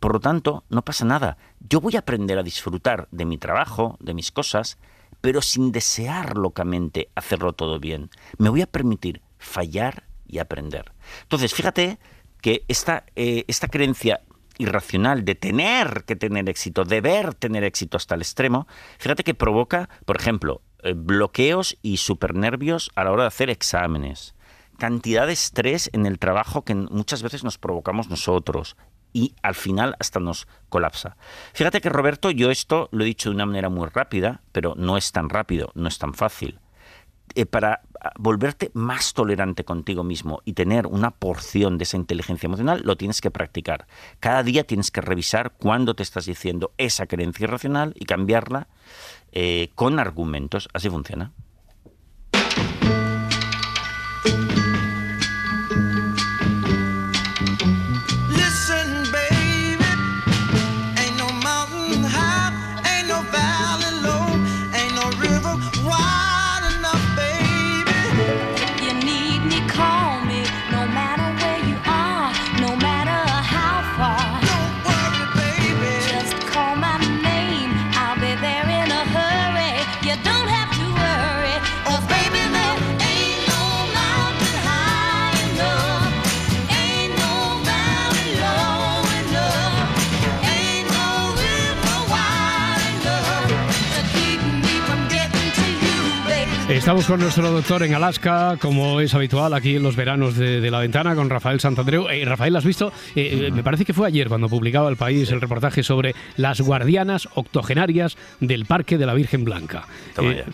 Por 0.00 0.12
lo 0.12 0.20
tanto, 0.20 0.64
no 0.68 0.82
pasa 0.82 1.04
nada. 1.04 1.36
Yo 1.60 1.80
voy 1.80 1.96
a 1.96 2.00
aprender 2.00 2.38
a 2.38 2.42
disfrutar 2.42 3.08
de 3.10 3.24
mi 3.24 3.38
trabajo, 3.38 3.96
de 4.00 4.14
mis 4.14 4.30
cosas, 4.30 4.78
pero 5.20 5.42
sin 5.42 5.72
desear 5.72 6.36
locamente 6.36 7.10
hacerlo 7.14 7.52
todo 7.52 7.80
bien. 7.80 8.10
Me 8.38 8.48
voy 8.48 8.62
a 8.62 8.66
permitir 8.66 9.22
fallar 9.38 10.04
y 10.26 10.38
aprender. 10.38 10.92
Entonces, 11.22 11.54
fíjate 11.54 11.98
que 12.40 12.64
esta, 12.68 13.04
eh, 13.16 13.44
esta 13.48 13.68
creencia 13.68 14.20
irracional 14.58 15.24
de 15.24 15.34
tener 15.34 16.04
que 16.04 16.16
tener 16.16 16.48
éxito, 16.48 16.84
deber 16.84 17.34
tener 17.34 17.64
éxito 17.64 17.96
hasta 17.96 18.14
el 18.14 18.22
extremo, 18.22 18.66
fíjate 18.98 19.24
que 19.24 19.34
provoca, 19.34 19.88
por 20.04 20.16
ejemplo, 20.16 20.62
eh, 20.82 20.94
bloqueos 20.96 21.78
y 21.82 21.96
supernervios 21.98 22.90
a 22.94 23.04
la 23.04 23.12
hora 23.12 23.22
de 23.22 23.28
hacer 23.28 23.50
exámenes, 23.50 24.34
cantidad 24.78 25.26
de 25.26 25.32
estrés 25.32 25.90
en 25.92 26.06
el 26.06 26.18
trabajo 26.18 26.64
que 26.64 26.74
muchas 26.74 27.22
veces 27.22 27.44
nos 27.44 27.58
provocamos 27.58 28.08
nosotros, 28.08 28.76
y 29.12 29.34
al 29.42 29.54
final 29.54 29.96
hasta 29.98 30.20
nos 30.20 30.46
colapsa. 30.68 31.16
Fíjate 31.54 31.80
que 31.80 31.88
Roberto, 31.88 32.30
yo 32.30 32.50
esto 32.50 32.88
lo 32.92 33.04
he 33.04 33.06
dicho 33.06 33.30
de 33.30 33.36
una 33.36 33.46
manera 33.46 33.68
muy 33.68 33.88
rápida, 33.88 34.42
pero 34.52 34.74
no 34.76 34.96
es 34.96 35.12
tan 35.12 35.28
rápido, 35.28 35.70
no 35.74 35.88
es 35.88 35.98
tan 35.98 36.14
fácil. 36.14 36.60
Eh, 37.34 37.46
para 37.46 37.82
volverte 38.18 38.70
más 38.74 39.12
tolerante 39.12 39.64
contigo 39.64 40.02
mismo 40.04 40.40
y 40.44 40.52
tener 40.54 40.86
una 40.86 41.10
porción 41.10 41.78
de 41.78 41.84
esa 41.84 41.96
inteligencia 41.96 42.46
emocional, 42.46 42.82
lo 42.84 42.96
tienes 42.96 43.20
que 43.20 43.30
practicar. 43.30 43.86
Cada 44.20 44.42
día 44.42 44.64
tienes 44.64 44.90
que 44.90 45.00
revisar 45.00 45.52
cuándo 45.52 45.94
te 45.94 46.02
estás 46.02 46.26
diciendo 46.26 46.72
esa 46.78 47.06
creencia 47.06 47.44
irracional 47.44 47.92
y 47.96 48.04
cambiarla 48.06 48.68
eh, 49.32 49.70
con 49.74 49.98
argumentos. 49.98 50.68
Así 50.72 50.88
funciona. 50.88 51.32
Estamos 96.78 97.06
con 97.06 97.18
nuestro 97.18 97.50
doctor 97.50 97.82
en 97.82 97.92
Alaska, 97.92 98.56
como 98.62 99.00
es 99.00 99.12
habitual 99.12 99.52
aquí 99.52 99.74
en 99.74 99.82
los 99.82 99.96
veranos 99.96 100.36
de, 100.36 100.70
la 100.70 100.78
ventana, 100.78 101.16
con 101.16 101.28
Rafael 101.28 101.58
Santandreu. 101.58 102.08
Eh, 102.08 102.24
Rafael, 102.24 102.54
¿has 102.54 102.64
visto? 102.64 102.92
Eh, 103.16 103.48
eh, 103.48 103.50
me 103.50 103.64
parece 103.64 103.84
que 103.84 103.92
fue 103.92 104.06
ayer 104.06 104.28
cuando 104.28 104.48
publicaba 104.48 104.88
El 104.88 104.96
País 104.96 105.30
el 105.32 105.40
reportaje 105.40 105.82
sobre 105.82 106.14
las 106.36 106.60
guardianas 106.60 107.28
octogenarias 107.34 108.16
del 108.38 108.64
Parque 108.64 108.96
de 108.96 109.06
la 109.06 109.14
Virgen 109.14 109.44
Blanca. 109.44 109.86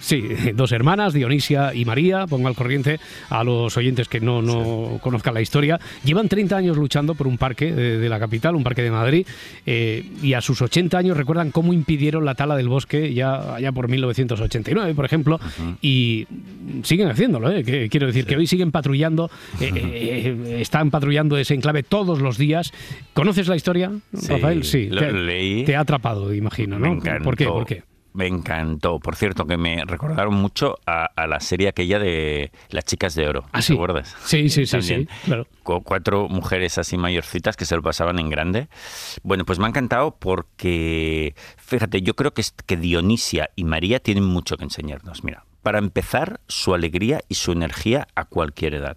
sí, 0.01 0.23
dos 0.55 0.73
hermanas, 0.73 1.13
Dionisia 1.13 1.75
y 1.75 1.85
María, 1.85 2.27
pongo 2.27 2.49
al 2.49 2.57
corriente 2.57 2.99
a 3.29 3.45
los 3.45 3.77
oyentes 3.77 4.09
que 4.09 4.21
no, 4.21 4.41
no 4.41 4.99
conozcan 5.03 5.35
la 5.35 5.43
historia. 5.43 5.79
Llevan 6.05 6.31
30 6.31 6.57
años 6.57 6.77
luchando 6.79 7.15
por 7.15 7.29
un 7.29 7.37
parque 7.37 7.71
de, 7.71 8.09
la 8.09 8.19
capital, 8.19 8.57
un 8.57 8.65
parque 8.65 8.83
de 8.83 8.91
Madrid, 8.91 9.27
y 9.67 10.33
a 10.33 10.41
sus 10.41 10.63
80 10.63 10.97
años 10.97 11.17
recuerdan 11.19 11.51
cómo 11.51 11.75
impidieron 11.75 12.25
la 12.25 12.35
tala 12.35 12.57
del 12.57 12.69
bosque 12.69 13.13
ya 13.13 13.57
allá 13.57 13.73
por 13.73 13.89
1989, 13.89 14.95
por 14.95 15.05
ejemplo, 15.05 15.39
y 15.83 16.14
siguen 16.83 17.09
haciéndolo, 17.09 17.51
¿eh? 17.51 17.89
quiero 17.91 18.07
decir 18.07 18.27
que 18.27 18.37
hoy 18.37 18.47
siguen 18.47 18.71
patrullando, 18.73 19.31
eh, 19.61 19.73
eh, 19.75 20.57
están 20.61 20.91
patrullando 20.91 21.37
ese 21.37 21.55
enclave 21.55 21.83
todos 21.83 22.21
los 22.21 22.39
días. 22.39 22.73
¿Conoces 23.13 23.49
la 23.49 23.57
historia, 23.57 23.93
Rafael? 24.13 24.65
Sí, 24.65 24.89
lo 24.89 25.01
te, 25.01 25.13
leí. 25.13 25.65
Te 25.65 25.77
ha 25.77 25.81
atrapado, 25.81 26.33
imagino, 26.33 26.79
¿no? 26.79 26.99
¿Por 27.23 27.37
qué? 27.37 27.47
¿Por 27.47 27.67
qué? 27.67 27.83
Me 28.15 28.29
encantó. 28.29 29.01
Por 29.01 29.17
cierto, 29.17 29.45
que 29.45 29.57
me 29.57 29.85
recordaron 29.85 30.35
mucho 30.35 30.77
a, 30.87 31.27
la 31.27 31.41
serie 31.41 31.67
aquella 31.67 31.99
de 31.99 32.53
Las 32.71 32.85
chicas 32.85 33.17
de 33.17 33.29
oro. 33.29 33.45
¿Ah, 33.53 33.61
¿Te 33.61 33.73
acuerdas? 33.73 34.17
Sí, 34.25 34.49
sí, 34.49 34.67
sí, 34.67 34.83
sí. 34.83 35.09
Claro. 35.25 35.49
Cuatro 35.65 36.29
mujeres 36.29 36.79
así 36.79 36.97
mayorcitas 36.97 37.57
que 37.57 37.65
se 37.65 37.75
lo 37.75 37.83
pasaban 37.83 38.21
en 38.21 38.31
grande. 38.31 38.69
Bueno, 39.25 39.45
pues 39.45 39.59
me 39.59 39.65
ha 39.65 39.69
encantado 39.69 40.17
porque, 40.17 41.35
fíjate, 41.57 42.03
yo 42.03 42.15
creo 42.15 42.33
que, 42.33 42.45
que 42.65 42.77
Dionisia 42.77 43.51
y 43.57 43.65
María 43.65 43.99
tienen 43.99 44.25
mucho 44.25 44.57
que 44.57 44.65
enseñarnos. 44.65 45.25
Mira, 45.25 45.45
para 45.65 45.79
empezar, 45.79 46.41
su 46.47 46.75
alegría 46.75 47.23
y 47.29 47.35
su 47.35 47.51
energía 47.51 48.07
a 48.15 48.27
cualquier 48.27 48.75
edad. 48.75 48.97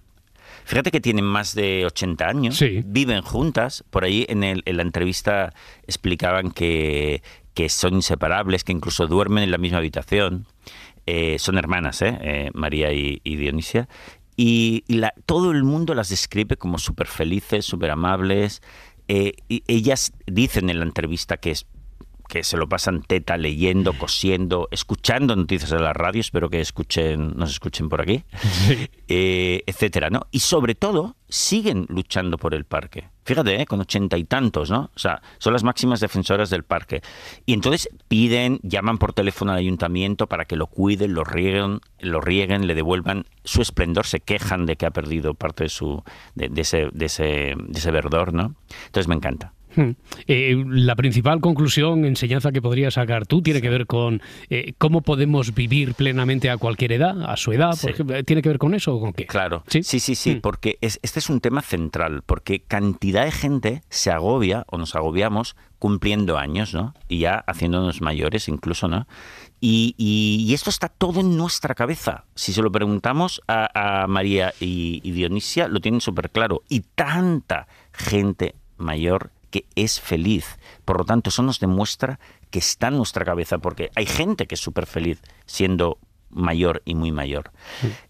Fíjate 0.65 0.91
que 0.91 0.99
tienen 0.99 1.25
más 1.25 1.55
de 1.55 1.85
80 1.85 2.27
años, 2.27 2.63
viven 2.85 3.21
juntas. 3.21 3.85
Por 3.89 4.03
ahí 4.03 4.25
en, 4.29 4.43
el, 4.43 4.63
en 4.65 4.77
la 4.77 4.83
entrevista 4.83 5.53
explicaban 5.87 6.51
que, 6.51 7.23
que 7.53 7.69
son 7.69 7.95
inseparables, 7.95 8.65
que 8.65 8.73
incluso 8.73 9.07
duermen 9.07 9.43
en 9.43 9.51
la 9.51 9.57
misma 9.57 9.77
habitación. 9.77 10.45
Eh, 11.05 11.39
son 11.39 11.57
hermanas, 11.57 12.01
¿eh? 12.01 12.17
eh 12.21 12.51
María 12.53 12.91
y, 12.91 13.19
Dionisia. 13.23 13.87
Y, 14.35 14.83
la, 14.89 15.13
todo 15.25 15.51
el 15.51 15.63
mundo 15.63 15.95
las 15.95 16.09
describe 16.09 16.57
como 16.57 16.79
súper 16.79 17.07
felices, 17.07 17.65
súper 17.65 17.91
amables. 17.91 18.61
Ellas 19.07 20.11
dicen 20.25 20.69
en 20.69 20.79
la 20.79 20.85
entrevista 20.85 21.37
que 21.37 21.51
es 21.51 21.65
que 22.27 22.43
se 22.43 22.57
lo 22.57 22.67
pasan 22.67 23.01
teta 23.01 23.37
leyendo, 23.37 23.93
cosiendo, 23.93 24.67
escuchando 24.71 25.35
noticias 25.35 25.69
de 25.69 25.79
la 25.79 25.93
radio, 25.93 26.21
espero 26.21 26.49
que 26.49 26.61
escuchen, 26.61 27.35
nos 27.35 27.51
escuchen 27.51 27.89
por 27.89 28.01
aquí, 28.01 28.23
eh, 29.07 29.63
etcétera, 29.65 30.09
¿no? 30.09 30.27
Y 30.31 30.39
sobre 30.39 30.75
todo, 30.75 31.15
siguen 31.29 31.85
luchando 31.89 32.37
por 32.37 32.53
el 32.53 32.65
parque. 32.65 33.09
Fíjate, 33.25 33.61
¿eh? 33.61 33.65
con 33.65 33.81
ochenta 33.81 34.17
y 34.17 34.23
tantos, 34.23 34.69
¿no? 34.69 34.89
O 34.95 34.99
sea, 34.99 35.21
son 35.37 35.51
las 35.51 35.63
máximas 35.63 35.99
defensoras 35.99 36.49
del 36.49 36.63
parque. 36.63 37.01
Y 37.45 37.53
entonces 37.53 37.89
piden, 38.07 38.59
llaman 38.63 38.97
por 38.97 39.11
teléfono 39.11 39.51
al 39.51 39.57
ayuntamiento 39.57 40.27
para 40.27 40.45
que 40.45 40.55
lo 40.55 40.67
cuiden, 40.67 41.13
lo 41.13 41.25
rieguen, 41.25 41.81
lo 41.99 42.21
rieguen, 42.21 42.67
le 42.67 42.75
devuelvan 42.75 43.25
su 43.43 43.61
esplendor, 43.61 44.05
se 44.05 44.21
quejan 44.21 44.65
de 44.65 44.77
que 44.77 44.85
ha 44.85 44.91
perdido 44.91 45.33
parte 45.33 45.65
de 45.65 45.69
su 45.69 46.03
de, 46.35 46.49
ese, 46.61 46.87
de, 46.93 47.05
ese, 47.05 47.23
de 47.57 47.79
ese 47.79 47.91
verdor, 47.91 48.33
¿no? 48.33 48.55
Entonces 48.85 49.09
me 49.09 49.15
encanta. 49.15 49.53
Hmm. 49.77 49.91
Eh, 50.25 50.55
la 50.65 50.95
principal 50.95 51.39
conclusión, 51.39 52.03
enseñanza 52.03 52.51
que 52.51 52.63
podrías 52.63 52.95
sacar 52.95 53.27
tú, 53.27 53.43
tiene 53.43 53.61
que 53.61 53.69
ver 53.69 53.85
con 53.85 54.23
eh, 54.49 54.73
cómo 54.79 55.01
podemos 55.01 55.53
vivir 55.53 55.93
plenamente 55.93 56.49
a 56.49 56.57
cualquier 56.57 56.93
edad, 56.93 57.21
a 57.29 57.37
su 57.37 57.51
edad, 57.51 57.77
por 57.79 57.91
ejemplo. 57.91 58.23
¿Tiene 58.23 58.41
que 58.41 58.49
ver 58.49 58.57
con 58.57 58.73
eso 58.73 58.95
o 58.95 58.99
con 58.99 59.13
qué? 59.13 59.27
Claro, 59.27 59.63
sí, 59.67 59.83
sí, 59.83 59.99
sí, 59.99 60.35
hmm. 60.35 60.41
porque 60.41 60.79
este 60.81 61.19
es 61.19 61.29
un 61.29 61.39
tema 61.39 61.61
central, 61.61 62.23
porque 62.25 62.61
cantidad 62.61 63.23
de 63.23 63.31
gente 63.31 63.83
se 63.89 64.09
agobia 64.09 64.65
o 64.67 64.79
nos 64.79 64.95
agobiamos 64.95 65.55
cumpliendo 65.77 66.39
años, 66.39 66.73
¿no? 66.73 66.95
Y 67.07 67.19
ya 67.19 67.43
haciéndonos 67.45 68.01
mayores 68.01 68.47
incluso, 68.47 68.87
¿no? 68.87 69.07
Y, 69.59 70.51
esto 70.53 70.71
está 70.71 70.87
todo 70.87 71.19
en 71.19 71.37
nuestra 71.37 71.75
cabeza. 71.75 72.25
Si 72.33 72.51
se 72.51 72.61
lo 72.63 72.71
preguntamos 72.71 73.41
a, 73.47 74.05
María 74.07 74.53
y, 74.59 75.01
y 75.03 75.11
Dionisia, 75.11 75.67
lo 75.67 75.79
tienen 75.79 76.01
súper 76.01 76.31
claro. 76.31 76.63
Y 76.67 76.81
tanta 76.95 77.67
gente 77.91 78.55
mayor 78.77 79.31
que 79.57 79.65
es 79.75 79.99
feliz. 79.99 80.59
Por 80.85 80.99
lo 80.99 81.05
tanto, 81.05 81.29
eso 81.29 81.41
nos 81.41 81.59
demuestra 81.59 82.19
que 82.51 82.59
está 82.59 82.89
en 82.89 82.97
nuestra 82.97 83.25
cabeza, 83.25 83.57
porque 83.57 83.89
hay 83.95 84.05
gente 84.05 84.45
que 84.45 84.55
es 84.55 84.61
súper 84.61 84.85
feliz 84.85 85.21
siendo 85.45 85.97
mayor 86.29 86.81
y 86.85 86.93
muy 86.93 87.11
mayor. 87.11 87.51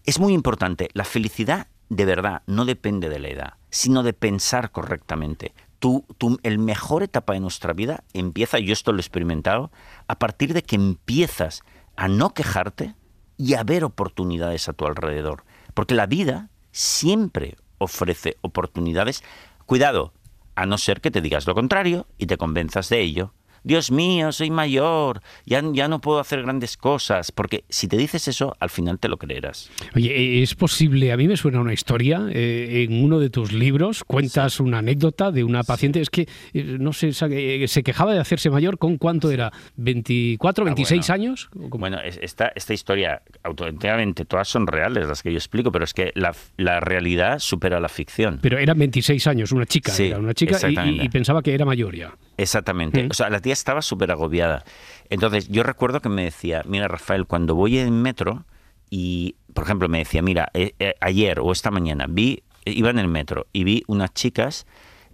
Es 0.04 0.18
muy 0.18 0.34
importante, 0.34 0.90
la 0.92 1.04
felicidad 1.04 1.68
de 1.88 2.04
verdad 2.04 2.42
no 2.46 2.66
depende 2.66 3.08
de 3.08 3.18
la 3.18 3.28
edad, 3.28 3.54
sino 3.70 4.02
de 4.02 4.12
pensar 4.12 4.72
correctamente. 4.72 5.54
Tú, 5.78 6.04
tú, 6.18 6.38
el 6.42 6.58
mejor 6.58 7.02
etapa 7.02 7.32
de 7.32 7.40
nuestra 7.40 7.72
vida 7.72 8.04
empieza, 8.12 8.58
yo 8.58 8.72
esto 8.72 8.92
lo 8.92 8.98
he 8.98 9.00
experimentado, 9.00 9.70
a 10.06 10.18
partir 10.18 10.52
de 10.52 10.62
que 10.62 10.76
empiezas 10.76 11.62
a 11.96 12.08
no 12.08 12.34
quejarte 12.34 12.94
y 13.38 13.54
a 13.54 13.62
ver 13.62 13.84
oportunidades 13.84 14.68
a 14.68 14.72
tu 14.74 14.86
alrededor. 14.86 15.44
Porque 15.72 15.94
la 15.94 16.06
vida 16.06 16.50
siempre 16.72 17.56
ofrece 17.78 18.36
oportunidades. 18.42 19.22
Cuidado, 19.64 20.12
a 20.58 20.66
no 20.66 20.76
ser 20.76 21.00
que 21.00 21.12
te 21.12 21.20
digas 21.20 21.46
lo 21.46 21.54
contrario 21.54 22.06
y 22.18 22.26
te 22.26 22.36
convenzas 22.36 22.88
de 22.88 23.00
ello. 23.00 23.32
Dios 23.64 23.90
mío, 23.90 24.32
soy 24.32 24.50
mayor, 24.50 25.20
ya, 25.44 25.62
ya 25.72 25.88
no 25.88 26.00
puedo 26.00 26.20
hacer 26.20 26.42
grandes 26.42 26.76
cosas, 26.76 27.32
porque 27.32 27.64
si 27.68 27.88
te 27.88 27.96
dices 27.96 28.28
eso, 28.28 28.56
al 28.60 28.70
final 28.70 28.98
te 28.98 29.08
lo 29.08 29.16
creerás. 29.16 29.70
Oye, 29.94 30.42
¿es 30.42 30.54
posible? 30.54 31.12
A 31.12 31.16
mí 31.16 31.28
me 31.28 31.36
suena 31.36 31.60
una 31.60 31.72
historia, 31.72 32.26
eh, 32.30 32.86
en 32.88 33.04
uno 33.04 33.18
de 33.18 33.30
tus 33.30 33.52
libros 33.52 34.04
cuentas 34.04 34.60
una 34.60 34.78
anécdota 34.78 35.30
de 35.30 35.44
una 35.44 35.62
paciente, 35.62 36.00
es 36.00 36.10
que, 36.10 36.28
eh, 36.52 36.76
no 36.78 36.92
sé, 36.92 37.10
eh, 37.30 37.68
se 37.68 37.82
quejaba 37.82 38.12
de 38.12 38.20
hacerse 38.20 38.50
mayor, 38.50 38.78
¿con 38.78 38.98
cuánto 38.98 39.30
era? 39.30 39.52
¿24, 39.78 40.64
26 40.64 41.10
ah, 41.10 41.14
años? 41.14 41.48
Bueno, 41.52 41.98
esta, 42.00 42.52
esta 42.54 42.74
historia, 42.74 43.22
auténticamente, 43.42 44.24
todas 44.24 44.48
son 44.48 44.66
reales 44.66 45.06
las 45.06 45.22
que 45.22 45.32
yo 45.32 45.38
explico, 45.38 45.72
pero 45.72 45.84
es 45.84 45.94
que 45.94 46.12
la, 46.14 46.34
la 46.56 46.80
realidad 46.80 47.38
supera 47.38 47.80
la 47.80 47.88
ficción. 47.88 48.38
Pero 48.42 48.58
eran 48.58 48.78
26 48.78 49.26
años, 49.26 49.52
una 49.52 49.66
chica, 49.66 49.92
era 49.96 50.18
una 50.18 50.34
chica 50.34 50.58
y, 50.68 51.02
y 51.02 51.08
pensaba 51.08 51.42
que 51.42 51.54
era 51.54 51.64
mayor 51.64 51.94
ya. 51.94 52.14
Exactamente. 52.36 53.02
Mm. 53.02 53.08
O 53.10 53.14
sea, 53.14 53.28
la 53.30 53.40
tía 53.48 53.54
estaba 53.54 53.80
súper 53.80 54.10
agobiada. 54.10 54.62
Entonces, 55.08 55.48
yo 55.48 55.62
recuerdo 55.62 56.00
que 56.00 56.10
me 56.10 56.24
decía, 56.24 56.62
mira, 56.66 56.86
Rafael, 56.86 57.24
cuando 57.24 57.54
voy 57.54 57.78
en 57.78 58.02
metro 58.02 58.44
y, 58.90 59.36
por 59.54 59.64
ejemplo, 59.64 59.88
me 59.88 59.98
decía, 59.98 60.20
mira, 60.20 60.50
eh, 60.52 60.74
eh, 60.78 60.94
ayer 61.00 61.40
o 61.40 61.50
esta 61.50 61.70
mañana 61.70 62.04
vi, 62.08 62.42
iba 62.66 62.90
en 62.90 62.98
el 62.98 63.08
metro 63.08 63.46
y 63.54 63.64
vi 63.64 63.84
unas 63.86 64.12
chicas 64.12 64.66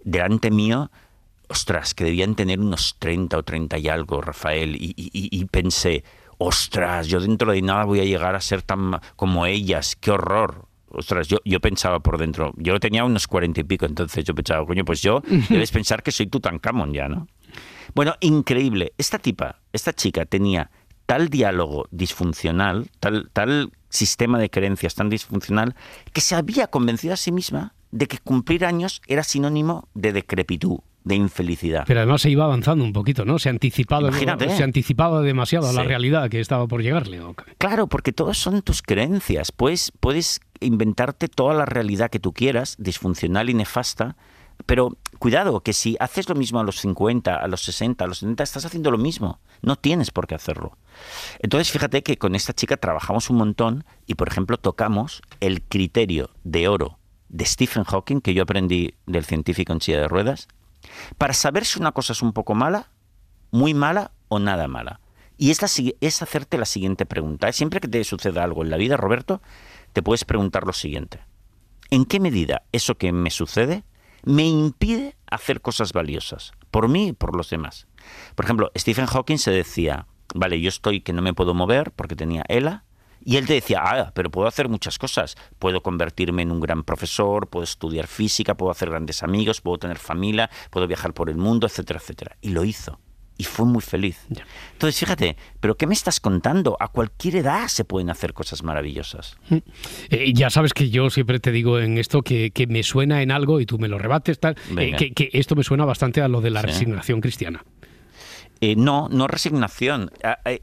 delante 0.03 0.51
mío, 0.51 0.91
ostras, 1.47 1.93
que 1.93 2.03
debían 2.03 2.35
tener 2.35 2.59
unos 2.59 2.97
30 2.99 3.37
o 3.37 3.43
30 3.43 3.77
y 3.77 3.87
algo, 3.87 4.19
Rafael, 4.19 4.75
y, 4.75 4.93
y 4.97 5.45
pensé, 5.45 6.03
ostras, 6.37 7.07
yo 7.07 7.21
dentro 7.21 7.53
de 7.53 7.61
nada 7.61 7.85
voy 7.85 8.01
a 8.01 8.03
llegar 8.03 8.35
a 8.35 8.41
ser 8.41 8.63
tan 8.63 8.99
como 9.15 9.45
ellas, 9.45 9.95
qué 9.95 10.11
horror 10.11 10.67
ostras, 10.95 11.27
yo, 11.27 11.39
yo 11.43 11.59
pensaba 11.59 11.99
por 11.99 12.17
dentro, 12.17 12.53
yo 12.57 12.79
tenía 12.79 13.03
unos 13.03 13.27
cuarenta 13.27 13.61
y 13.61 13.63
pico, 13.63 13.85
entonces 13.85 14.23
yo 14.23 14.33
pensaba, 14.33 14.65
coño, 14.65 14.85
pues 14.85 15.01
yo 15.01 15.21
debes 15.49 15.71
pensar 15.71 16.01
que 16.01 16.11
soy 16.11 16.27
Tutankamón 16.27 16.93
ya, 16.93 17.07
¿no? 17.07 17.27
Bueno, 17.95 18.15
increíble. 18.19 18.93
Esta 18.97 19.17
tipa, 19.19 19.61
esta 19.71 19.93
chica 19.93 20.25
tenía 20.25 20.69
tal 21.05 21.29
diálogo 21.29 21.87
disfuncional, 21.91 22.89
tal, 22.99 23.29
tal 23.31 23.71
sistema 23.89 24.37
de 24.37 24.49
creencias 24.49 24.95
tan 24.95 25.09
disfuncional, 25.09 25.75
que 26.11 26.19
se 26.21 26.35
había 26.35 26.67
convencido 26.67 27.13
a 27.13 27.17
sí 27.17 27.31
misma 27.31 27.73
de 27.91 28.07
que 28.07 28.17
cumplir 28.17 28.65
años 28.65 29.01
era 29.07 29.23
sinónimo 29.23 29.87
de 29.93 30.11
decrepitud, 30.11 30.79
de 31.05 31.15
infelicidad. 31.15 31.85
Pero 31.87 32.01
además 32.01 32.21
se 32.21 32.29
iba 32.29 32.43
avanzando 32.43 32.83
un 32.83 32.91
poquito, 32.91 33.23
¿no? 33.23 33.39
Se 33.39 33.47
anticipaba, 33.47 34.11
se 34.11 34.63
anticipaba 34.63 35.21
demasiado 35.21 35.69
a 35.69 35.73
la 35.73 35.83
realidad 35.83 36.29
que 36.29 36.41
estaba 36.41 36.67
por 36.67 36.81
llegarle. 36.83 37.21
Claro, 37.59 37.87
porque 37.87 38.11
todos 38.11 38.37
son 38.37 38.61
tus 38.61 38.81
creencias. 38.81 39.53
Puedes, 39.53 39.93
puedes 40.01 40.41
inventarte 40.59 41.29
toda 41.29 41.53
la 41.53 41.65
realidad 41.65 42.09
que 42.09 42.19
tú 42.19 42.33
quieras, 42.33 42.75
disfuncional 42.77 43.49
y 43.49 43.53
nefasta, 43.53 44.17
pero 44.65 44.97
cuidado, 45.19 45.61
que 45.61 45.73
si 45.73 45.95
haces 45.99 46.29
lo 46.29 46.35
mismo 46.35 46.59
a 46.59 46.63
los 46.63 46.79
50, 46.79 47.35
a 47.35 47.47
los 47.47 47.61
60, 47.61 48.03
a 48.03 48.07
los 48.07 48.19
70, 48.19 48.43
estás 48.43 48.65
haciendo 48.65 48.91
lo 48.91 48.97
mismo. 48.97 49.39
No 49.61 49.75
tienes 49.75 50.11
por 50.11 50.27
qué 50.27 50.35
hacerlo. 50.35 50.77
Entonces, 51.39 51.71
fíjate 51.71 52.03
que 52.03 52.17
con 52.17 52.35
esta 52.35 52.53
chica 52.53 52.77
trabajamos 52.77 53.29
un 53.29 53.37
montón 53.37 53.85
y, 54.05 54.15
por 54.15 54.27
ejemplo, 54.27 54.57
tocamos 54.57 55.21
el 55.39 55.61
criterio 55.61 56.31
de 56.43 56.67
oro 56.67 56.99
de 57.29 57.45
Stephen 57.45 57.83
Hawking, 57.83 58.21
que 58.21 58.33
yo 58.33 58.43
aprendí 58.43 58.95
del 59.05 59.25
científico 59.25 59.73
en 59.73 59.81
silla 59.81 60.01
de 60.01 60.07
ruedas, 60.07 60.47
para 61.17 61.33
saber 61.33 61.65
si 61.65 61.79
una 61.79 61.91
cosa 61.91 62.13
es 62.13 62.21
un 62.21 62.33
poco 62.33 62.55
mala, 62.55 62.91
muy 63.51 63.73
mala 63.73 64.11
o 64.27 64.39
nada 64.39 64.67
mala. 64.67 64.99
Y 65.37 65.51
esta 65.51 65.67
es 65.99 66.21
hacerte 66.21 66.57
la 66.57 66.65
siguiente 66.65 67.05
pregunta. 67.05 67.51
Siempre 67.51 67.79
que 67.81 67.87
te 67.87 68.03
suceda 68.03 68.43
algo 68.43 68.63
en 68.63 68.69
la 68.69 68.77
vida, 68.77 68.95
Roberto, 68.95 69.41
te 69.91 70.01
puedes 70.01 70.23
preguntar 70.23 70.65
lo 70.65 70.73
siguiente. 70.73 71.19
¿En 71.91 72.05
qué 72.05 72.19
medida 72.19 72.63
eso 72.71 72.95
que 72.95 73.11
me 73.11 73.29
sucede 73.31 73.83
me 74.25 74.43
impide 74.43 75.15
hacer 75.27 75.61
cosas 75.61 75.93
valiosas? 75.93 76.51
Por 76.71 76.89
mí 76.89 77.09
y 77.09 77.13
por 77.13 77.35
los 77.35 77.49
demás. 77.49 77.87
Por 78.35 78.45
ejemplo, 78.45 78.71
Stephen 78.77 79.05
Hawking 79.05 79.37
se 79.37 79.51
decía, 79.51 80.07
vale, 80.33 80.59
yo 80.59 80.69
estoy 80.69 81.01
que 81.01 81.13
no 81.13 81.21
me 81.21 81.33
puedo 81.33 81.53
mover 81.53 81.91
porque 81.91 82.15
tenía 82.15 82.43
ELA, 82.47 82.83
y 83.27 83.37
él 83.37 83.47
te 83.47 83.53
decía, 83.53 83.81
ah, 83.83 84.11
pero 84.13 84.29
puedo 84.29 84.47
hacer 84.47 84.69
muchas 84.69 84.99
cosas. 84.99 85.35
Puedo 85.57 85.81
convertirme 85.81 86.43
en 86.43 86.51
un 86.51 86.59
gran 86.59 86.83
profesor, 86.83 87.47
puedo 87.47 87.63
estudiar 87.63 88.05
física, 88.05 88.55
puedo 88.55 88.71
hacer 88.71 88.91
grandes 88.91 89.23
amigos, 89.23 89.61
puedo 89.61 89.79
tener 89.79 89.97
familia, 89.97 90.51
puedo 90.69 90.85
viajar 90.85 91.13
por 91.15 91.31
el 91.31 91.37
mundo, 91.37 91.65
etcétera, 91.65 91.99
etcétera. 91.99 92.37
Y 92.41 92.49
lo 92.49 92.63
hizo. 92.63 92.99
Y 93.37 93.43
fue 93.43 93.65
muy 93.65 93.81
feliz. 93.81 94.17
Entonces, 94.73 94.97
fíjate, 94.99 95.35
¿pero 95.59 95.75
qué 95.75 95.87
me 95.87 95.93
estás 95.93 96.19
contando? 96.19 96.77
A 96.79 96.87
cualquier 96.87 97.37
edad 97.37 97.67
se 97.67 97.83
pueden 97.83 98.09
hacer 98.09 98.33
cosas 98.33 98.63
maravillosas. 98.63 99.37
Mm. 99.49 99.57
Eh, 100.09 100.33
ya 100.33 100.49
sabes 100.49 100.73
que 100.73 100.89
yo 100.89 101.09
siempre 101.09 101.39
te 101.39 101.51
digo 101.51 101.79
en 101.79 101.97
esto 101.97 102.21
que, 102.21 102.51
me 102.69 102.83
suena 102.83 103.21
en 103.21 103.31
algo 103.31 103.59
y 103.59 103.65
tú 103.65 103.77
me 103.77 103.87
lo 103.87 103.99
rebates, 103.99 104.39
tal, 104.39 104.55
eh, 104.77 105.13
que, 105.13 105.29
esto 105.33 105.55
me 105.55 105.63
suena 105.63 105.85
bastante 105.85 106.21
a 106.21 106.27
lo 106.27 106.41
de 106.41 106.49
la 106.49 106.61
resignación 106.61 107.19
cristiana. 107.19 107.65
Eh, 108.61 108.75
no, 108.77 109.09
no 109.09 109.27
resignación. 109.27 110.11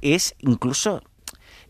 Es 0.00 0.34
incluso 0.40 1.02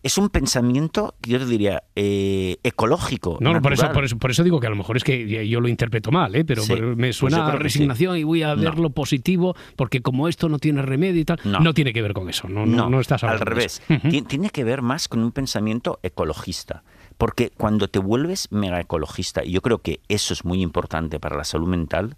es 0.03 0.19
un 0.19 0.29
pensamiento, 0.31 1.15
yo 1.23 1.39
te 1.39 1.47
diría, 1.47 1.85
eh, 1.95 2.57
ecológico. 2.63 3.39
No, 3.41 3.61
por 3.63 3.73
eso, 3.73 3.93
por, 4.19 4.31
eso, 4.31 4.43
digo 4.43 4.59
que 4.59 4.67
a 4.67 4.71
lo 4.71 4.77
mejor 4.77 4.97
es 4.97 5.05
que 5.05 5.49
yo 5.49 5.61
lo 5.61 5.69
interpreto 5.69 6.11
mal, 6.11 6.35
¿eh? 6.35 6.45
pero 6.45 6.63
me 6.97 7.13
suena 7.13 7.47
a 7.47 7.53
resignación 7.53 8.17
y 8.17 8.25
voy 8.25 8.43
a 8.43 8.55
ver 8.55 8.79
lo 8.79 8.91
positivo, 8.91 9.55
porque 9.77 10.03
como 10.03 10.29
esto 10.29 10.49
no 10.49 10.59
tiene 10.59 10.83
remedio 10.83 11.21
y 11.21 11.25
tal, 11.25 11.39
no, 11.45 11.75
tiene 11.75 11.93
que 11.93 12.03
ver 12.03 12.15
con 12.15 12.29
eso, 12.29 12.49
no, 12.49 12.67
no, 12.67 13.01
estás 13.01 13.23
Al 13.25 13.41
revés, 13.41 13.83
tiene 14.29 14.51
que 14.51 14.65
ver 14.65 14.83
más 14.83 15.09
con 15.09 15.23
un 15.23 15.33
pensamiento 15.33 16.01
ecologista. 16.03 16.83
Porque 17.19 17.53
cuando 17.57 17.89
te 17.89 18.01
vuelves 18.01 18.49
mega 18.51 18.81
ecologista, 18.81 19.45
y 19.45 19.53
yo 19.53 19.61
creo 19.61 19.79
que 19.79 20.01
eso 20.09 20.33
es 20.33 20.45
muy 20.45 20.61
importante 20.63 21.21
para 21.21 21.37
la 21.37 21.45
salud 21.45 21.69
mental, 21.69 22.17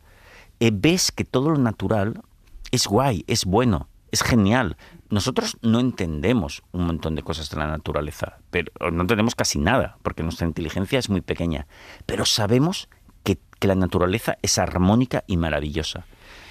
eh, 0.61 0.71
ves 0.73 1.13
que 1.13 1.25
todo 1.25 1.51
lo 1.51 1.59
natural 1.59 2.23
es 2.71 2.87
guay, 2.87 3.25
es 3.27 3.45
bueno, 3.45 3.89
es 4.13 4.23
genial. 4.23 4.77
Nosotros 5.15 5.57
no 5.63 5.79
entendemos 5.79 6.65
un 6.73 6.87
montón 6.87 7.15
de 7.15 7.23
cosas 7.23 7.49
de 7.49 7.57
la 7.57 7.69
naturaleza, 7.69 8.39
pero 8.51 8.73
no 8.91 9.03
entendemos 9.03 9.37
casi 9.37 9.61
nada, 9.61 9.97
porque 10.03 10.25
nuestra 10.25 10.49
inteligencia 10.49 10.99
es 10.99 11.09
muy 11.09 11.21
pequeña, 11.21 11.69
pero 12.05 12.25
sabemos 12.25 12.89
que, 13.23 13.39
la 13.61 13.77
naturaleza 13.77 14.37
es 14.43 14.59
armónica 14.59 15.25
y 15.27 15.39
maravillosa. 15.39 16.05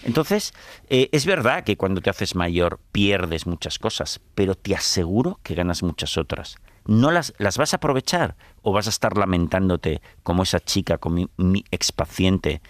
Entonces, 0.04 0.52
eh, 0.90 1.10
es 1.12 1.28
verdad 1.28 1.64
que 1.64 1.78
cuando 1.78 2.02
te 2.02 2.10
haces 2.10 2.34
mayor 2.34 2.80
pierdes 2.92 3.46
muchas 3.46 3.78
cosas, 3.78 4.20
pero 4.34 4.56
te 4.56 4.74
aseguro 4.74 5.40
que 5.44 5.54
ganas 5.54 5.84
muchas 5.84 6.18
otras. 6.18 6.56
¿No 6.88 7.12
las, 7.12 7.36
las 7.38 7.60
vas 7.60 7.74
a 7.74 7.78
aprovechar 7.78 8.36
o 8.64 8.72
vas 8.72 8.88
a 8.88 8.90
estar 8.90 9.16
lamentándote 9.16 10.02
como 10.24 10.42
esa 10.42 10.60
chica, 10.60 10.98
como 10.98 11.28
mi, 11.38 11.66
ex 11.70 11.92
paciente 11.92 12.64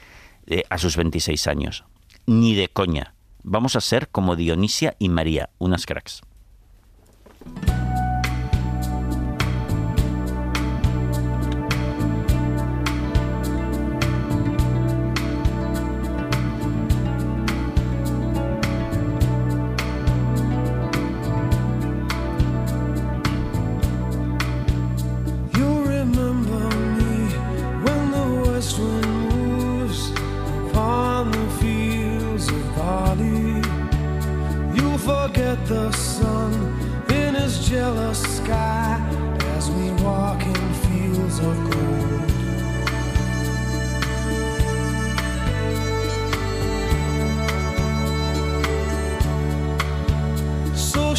eh, 0.47 0.63
a 0.69 0.77
sus 0.77 0.97
26 0.97 1.47
años? 1.47 1.85
Ni 2.25 2.53
de 2.53 2.67
coña. 2.67 3.13
Vamos 3.43 3.75
a 3.75 3.81
ser 3.81 4.07
como 4.07 4.35
Dionisia 4.37 4.95
y 4.99 5.09
María, 5.09 5.49
unas 5.59 5.85
cracks. 5.85 6.21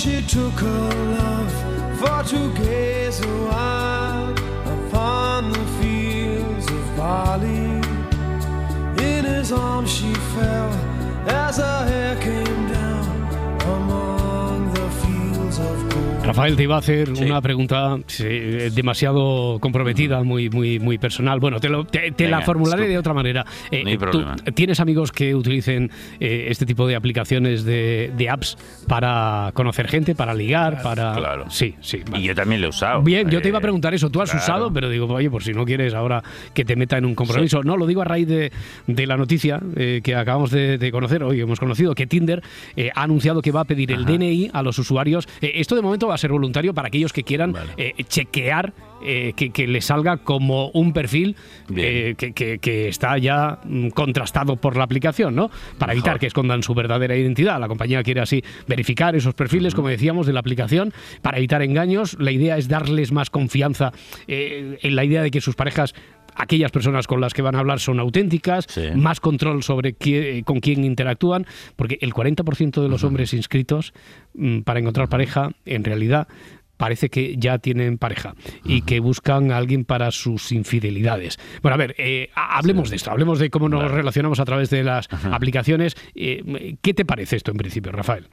she 0.05 0.21
took 0.21 0.53
her 0.53 0.91
love 1.19 1.53
for 1.99 2.23
to 2.29 2.53
gaze 2.63 3.25
while 3.25 4.31
upon 4.77 5.51
the 5.51 5.65
fields 5.81 6.67
of 6.71 6.97
Bali. 6.97 7.81
In 9.03 9.25
his 9.25 9.51
arms 9.51 9.91
she 9.91 10.13
fell 10.13 10.71
as 11.27 11.57
her 11.57 11.87
hair 11.87 12.17
came. 12.21 12.44
Rafael, 16.27 16.57
te 16.57 16.63
iba 16.63 16.77
a 16.77 16.79
hacer 16.79 17.11
una 17.11 17.43
pregunta 17.43 17.99
demasiado 18.73 19.59
comprometida, 19.61 20.23
muy, 20.23 20.49
muy, 20.49 20.79
muy 20.79 20.97
personal. 20.97 21.39
Bueno, 21.39 21.59
te, 21.61 22.29
la 22.29 22.41
formularé 22.41 22.89
de 22.89 22.97
otra 22.97 23.13
manera. 23.13 23.45
Eh, 23.71 23.99
¿Tienes 24.55 24.81
amigos 24.81 25.13
que 25.13 25.35
utilicen 25.35 25.91
eh, 26.21 26.47
este 26.49 26.65
tipo 26.65 26.87
de 26.87 26.97
aplicaciones 26.97 27.65
de, 27.65 28.29
apps 28.31 28.57
para 28.89 29.51
conocer 29.53 29.87
gente, 29.87 30.15
para 30.15 30.33
ligar, 30.33 30.81
para...? 30.83 31.15
Claro. 31.15 31.45
Sí, 31.51 31.75
sí. 31.81 32.01
Y 32.15 32.23
yo 32.23 32.35
también 32.35 32.63
lo 32.63 32.69
he 32.69 32.71
usado. 32.71 33.03
Bien, 33.03 33.29
yo 33.29 33.43
te 33.43 33.49
iba 33.49 33.59
a 33.59 33.61
eh, 33.61 33.63
preguntar 33.63 33.93
eso. 33.93 34.09
¿Tú 34.09 34.23
has 34.23 34.35
usado? 34.35 34.73
Pero 34.73 34.89
digo, 34.89 35.07
oye, 35.07 35.31
por 35.31 35.43
si 35.43 35.53
no 35.53 35.67
quieres 35.67 35.93
ahora 35.93 36.23
que 36.55 36.65
te 36.65 36.75
meta 36.75 36.97
en 36.97 37.05
un 37.05 37.15
compromiso. 37.15 37.63
No, 37.63 37.77
lo 37.77 37.87
digo 37.87 38.01
a 38.01 38.07
raíz 38.07 38.27
de, 38.27 38.51
la 38.87 39.19
noticia 39.19 39.61
que 39.75 40.15
acabamos 40.17 40.51
de, 40.51 40.91
conocer, 40.91 41.23
hoy 41.23 41.41
hemos 41.41 41.61
conocido, 41.61 41.95
que 41.95 42.07
Tinder 42.07 42.43
ha 42.95 43.03
anunciado 43.03 43.43
que 43.43 43.51
va 43.51 43.61
a 43.61 43.65
pedir 43.65 43.93
el 43.93 44.07
DNI 44.07 44.51
a 44.55 44.63
los 44.63 44.79
usuarios. 44.79 45.29
esto 45.43 45.75
de 45.75 45.83
momento 45.83 46.09
va 46.09 46.14
a 46.15 46.19
ser 46.19 46.33
voluntario 46.33 46.75
para 46.75 46.89
aquellos 46.89 47.13
que 47.13 47.23
quieran 47.23 47.55
eh, 47.77 47.95
chequear 48.09 48.73
eh, 49.03 49.35
que, 49.35 49.67
le 49.67 49.81
salga 49.81 50.19
como 50.19 50.69
un 50.71 50.93
perfil 50.93 51.37
eh, 51.75 52.15
que, 52.17 52.89
está 52.89 53.19
ya 53.19 53.59
mm, 53.65 53.89
contrastado 53.89 54.57
por 54.57 54.77
la 54.77 54.85
aplicación, 54.85 55.35
¿no? 55.35 55.51
Para 55.79 55.93
evitar 55.93 56.19
que 56.19 56.27
escondan 56.27 56.63
su 56.63 56.75
verdadera 56.75 57.15
identidad. 57.17 57.61
La 57.61 57.69
compañía 57.69 58.03
quiere 58.03 58.21
así 58.21 58.43
verificar 58.67 59.15
esos 59.15 59.35
perfiles, 59.35 59.75
como 59.75 59.89
decíamos, 59.89 60.27
de 60.27 60.33
la 60.33 60.41
aplicación 60.41 60.93
para 61.21 61.39
evitar 61.39 61.63
engaños. 61.63 62.17
La 62.19 62.31
idea 62.31 62.57
es 62.57 62.69
darles 62.69 63.13
más 63.13 63.29
confianza 63.29 63.93
en 64.27 64.97
la 64.97 65.05
idea 65.05 65.23
de 65.23 65.31
que 65.31 65.41
sus 65.41 65.55
parejas 65.55 65.95
aquellas 66.35 66.71
personas 66.71 67.07
con 67.07 67.21
las 67.21 67.35
que 67.35 67.43
van 67.43 67.55
a 67.55 67.61
hablar 67.61 67.81
son 67.81 68.01
auténticas, 68.01 68.67
más 68.95 69.21
control 69.21 69.63
sobre 69.63 69.95
con 70.45 70.61
quién 70.61 70.85
interactúan, 70.85 71.47
porque 71.77 71.99
el 72.01 72.13
40% 72.13 72.83
de 72.83 72.89
los 72.89 73.05
hombres 73.05 73.35
inscritos 73.35 73.93
mm, 74.35 74.61
para 74.61 74.81
encontrar 74.81 75.09
pareja, 75.09 75.51
en 75.65 75.85
realidad, 75.85 76.29
parece 76.77 77.09
que 77.09 77.37
ya 77.37 77.59
tienen 77.59 77.99
pareja 77.99 78.35
y 78.65 78.83
que 78.83 79.01
buscan 79.01 79.53
a 79.53 79.57
alguien 79.57 79.85
para 79.85 80.11
sus 80.11 80.53
infidelidades. 80.53 81.39
Bueno, 81.63 81.75
a 81.75 81.79
ver, 81.79 81.95
eh, 81.99 82.31
hablemos 82.35 82.91
de 82.91 82.97
esto, 82.97 83.11
hablemos 83.11 83.39
de 83.39 83.51
cómo 83.51 83.69
nos 83.69 83.91
relacionamos 83.91 84.41
a 84.41 84.45
través 84.45 84.71
de 84.71 84.83
las 84.83 85.09
aplicaciones. 85.31 85.97
Eh, 86.15 86.77
¿Qué 86.83 86.95
te 86.95 87.05
parece 87.05 87.37
esto 87.37 87.51
en 87.53 87.57
principio, 87.57 87.93
Rafael? 87.93 88.29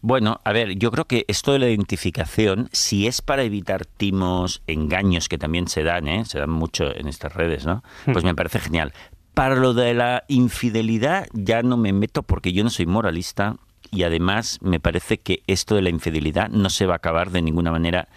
Bueno, 0.00 0.40
a 0.44 0.52
ver, 0.52 0.76
yo 0.76 0.90
creo 0.90 1.06
que 1.06 1.24
esto 1.28 1.52
de 1.52 1.58
la 1.58 1.68
identificación, 1.68 2.68
si 2.72 3.06
es 3.06 3.22
para 3.22 3.42
evitar 3.42 3.86
timos, 3.86 4.62
engaños 4.66 5.28
que 5.28 5.38
también 5.38 5.68
se 5.68 5.82
dan, 5.82 6.08
¿eh? 6.08 6.24
se 6.24 6.38
dan 6.38 6.50
mucho 6.50 6.94
en 6.94 7.08
estas 7.08 7.34
redes, 7.34 7.66
¿no? 7.66 7.82
Hmm. 8.06 8.12
Pues 8.12 8.24
me 8.24 8.34
parece 8.34 8.60
genial. 8.60 8.92
Para 9.34 9.56
lo 9.56 9.72
de 9.74 9.94
la 9.94 10.24
infidelidad 10.28 11.26
ya 11.32 11.62
no 11.62 11.76
me 11.76 11.92
meto 11.92 12.22
porque 12.22 12.52
yo 12.52 12.64
no 12.64 12.70
soy 12.70 12.86
moralista 12.86 13.56
y 13.90 14.02
además 14.02 14.58
me 14.62 14.80
parece 14.80 15.18
que 15.18 15.42
esto 15.46 15.74
de 15.74 15.82
la 15.82 15.90
infidelidad 15.90 16.48
no 16.48 16.70
se 16.70 16.86
va 16.86 16.94
a 16.94 16.96
acabar 16.96 17.30
de 17.30 17.42
ninguna 17.42 17.70
manera 17.70 18.08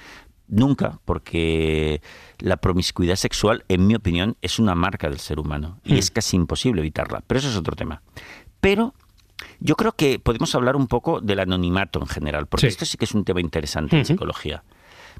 nunca, 0.48 1.00
porque 1.06 2.02
la 2.40 2.58
promiscuidad 2.58 3.16
sexual, 3.16 3.64
en 3.68 3.88
mi 3.88 3.96
opinión, 3.96 4.38
es 4.42 4.60
una 4.60 4.76
marca 4.76 5.10
del 5.10 5.20
ser 5.20 5.40
humano 5.40 5.80
y 5.84 5.94
hmm. 5.94 5.98
es 5.98 6.12
casi 6.12 6.36
imposible 6.36 6.82
evitarla. 6.82 7.24
Pero 7.26 7.40
eso 7.40 7.50
es 7.50 7.56
otro 7.56 7.76
tema. 7.76 8.02
Pero 8.60 8.94
yo 9.60 9.76
creo 9.76 9.92
que 9.94 10.20
podemos 10.20 10.54
hablar 10.56 10.76
un 10.76 10.88
poco 10.88 11.22
del 11.22 11.40
anonimato 11.40 12.00
en 12.00 12.08
general, 12.08 12.48
porque 12.48 12.68
esto 12.68 12.86
sí 12.86 12.98
que 12.98 13.06
es 13.06 13.14
un 13.14 13.26
tema 13.26 13.42
interesante 13.42 13.98
en 13.98 14.06
psicología. 14.06 14.64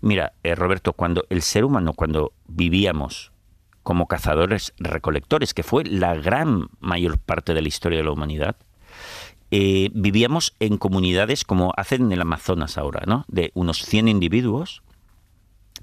Mira, 0.02 0.34
eh, 0.44 0.56
Roberto, 0.56 0.94
cuando 0.94 1.26
el 1.30 1.42
ser 1.42 1.66
humano, 1.66 1.94
cuando 1.94 2.34
vivíamos 2.48 3.32
como 3.84 4.08
cazadores 4.08 4.74
recolectores, 4.78 5.54
que 5.54 5.64
fue 5.64 5.86
la 5.86 6.16
gran 6.16 6.68
mayor 6.80 7.18
parte 7.20 7.54
de 7.54 7.62
la 7.62 7.68
historia 7.68 8.00
de 8.00 8.06
la 8.06 8.12
humanidad, 8.12 8.56
eh, 9.52 9.90
vivíamos 9.94 10.56
en 10.60 10.78
comunidades 10.78 11.46
como 11.46 11.74
hacen 11.78 12.04
en 12.04 12.12
el 12.12 12.22
Amazonas 12.22 12.78
ahora, 12.78 13.04
¿no? 13.06 13.26
De 13.28 13.52
unos 13.54 13.86
100 13.86 14.08
individuos 14.08 14.82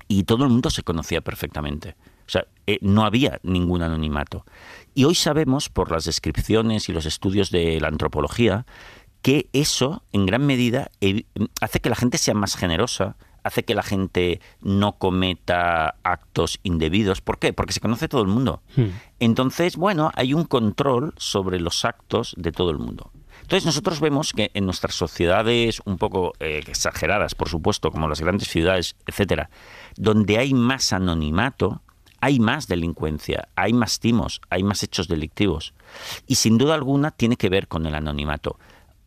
y 0.08 0.24
todo 0.24 0.44
el 0.44 0.50
mundo 0.50 0.70
se 0.70 0.82
conocía 0.82 1.20
perfectamente. 1.20 1.94
O 2.26 2.30
sea, 2.30 2.46
eh, 2.66 2.78
no 2.80 3.04
había 3.04 3.40
ningún 3.42 3.82
anonimato. 3.82 4.44
Y 4.94 5.04
hoy 5.04 5.14
sabemos, 5.14 5.68
por 5.68 5.90
las 5.90 6.04
descripciones 6.04 6.88
y 6.88 6.92
los 6.92 7.06
estudios 7.06 7.50
de 7.50 7.80
la 7.80 7.88
antropología, 7.88 8.66
que 9.22 9.48
eso, 9.52 10.02
en 10.12 10.26
gran 10.26 10.44
medida, 10.44 10.90
hace 11.60 11.80
que 11.80 11.88
la 11.88 11.96
gente 11.96 12.18
sea 12.18 12.34
más 12.34 12.56
generosa, 12.56 13.16
hace 13.44 13.64
que 13.64 13.74
la 13.74 13.82
gente 13.82 14.40
no 14.60 14.98
cometa 14.98 15.96
actos 16.02 16.60
indebidos. 16.62 17.20
¿Por 17.20 17.38
qué? 17.38 17.52
Porque 17.52 17.72
se 17.72 17.80
conoce 17.80 18.08
todo 18.08 18.22
el 18.22 18.28
mundo. 18.28 18.62
Hmm. 18.76 18.88
Entonces, 19.20 19.76
bueno, 19.76 20.10
hay 20.14 20.34
un 20.34 20.44
control 20.44 21.14
sobre 21.16 21.60
los 21.60 21.84
actos 21.84 22.34
de 22.36 22.52
todo 22.52 22.70
el 22.70 22.78
mundo. 22.78 23.10
Entonces 23.42 23.66
nosotros 23.66 24.00
vemos 24.00 24.32
que 24.32 24.50
en 24.54 24.64
nuestras 24.64 24.94
sociedades 24.94 25.82
un 25.84 25.98
poco 25.98 26.32
eh, 26.38 26.62
exageradas, 26.66 27.34
por 27.34 27.48
supuesto, 27.48 27.90
como 27.90 28.08
las 28.08 28.20
grandes 28.20 28.48
ciudades, 28.48 28.96
etcétera, 29.06 29.50
donde 29.96 30.38
hay 30.38 30.54
más 30.54 30.92
anonimato, 30.92 31.82
hay 32.22 32.38
más 32.38 32.68
delincuencia, 32.68 33.48
hay 33.56 33.72
más 33.72 33.98
timos, 33.98 34.40
hay 34.48 34.62
más 34.62 34.82
hechos 34.84 35.08
delictivos. 35.08 35.74
Y 36.28 36.36
sin 36.36 36.56
duda 36.56 36.74
alguna 36.74 37.10
tiene 37.10 37.36
que 37.36 37.48
ver 37.48 37.66
con 37.66 37.84
el 37.84 37.96
anonimato. 37.96 38.58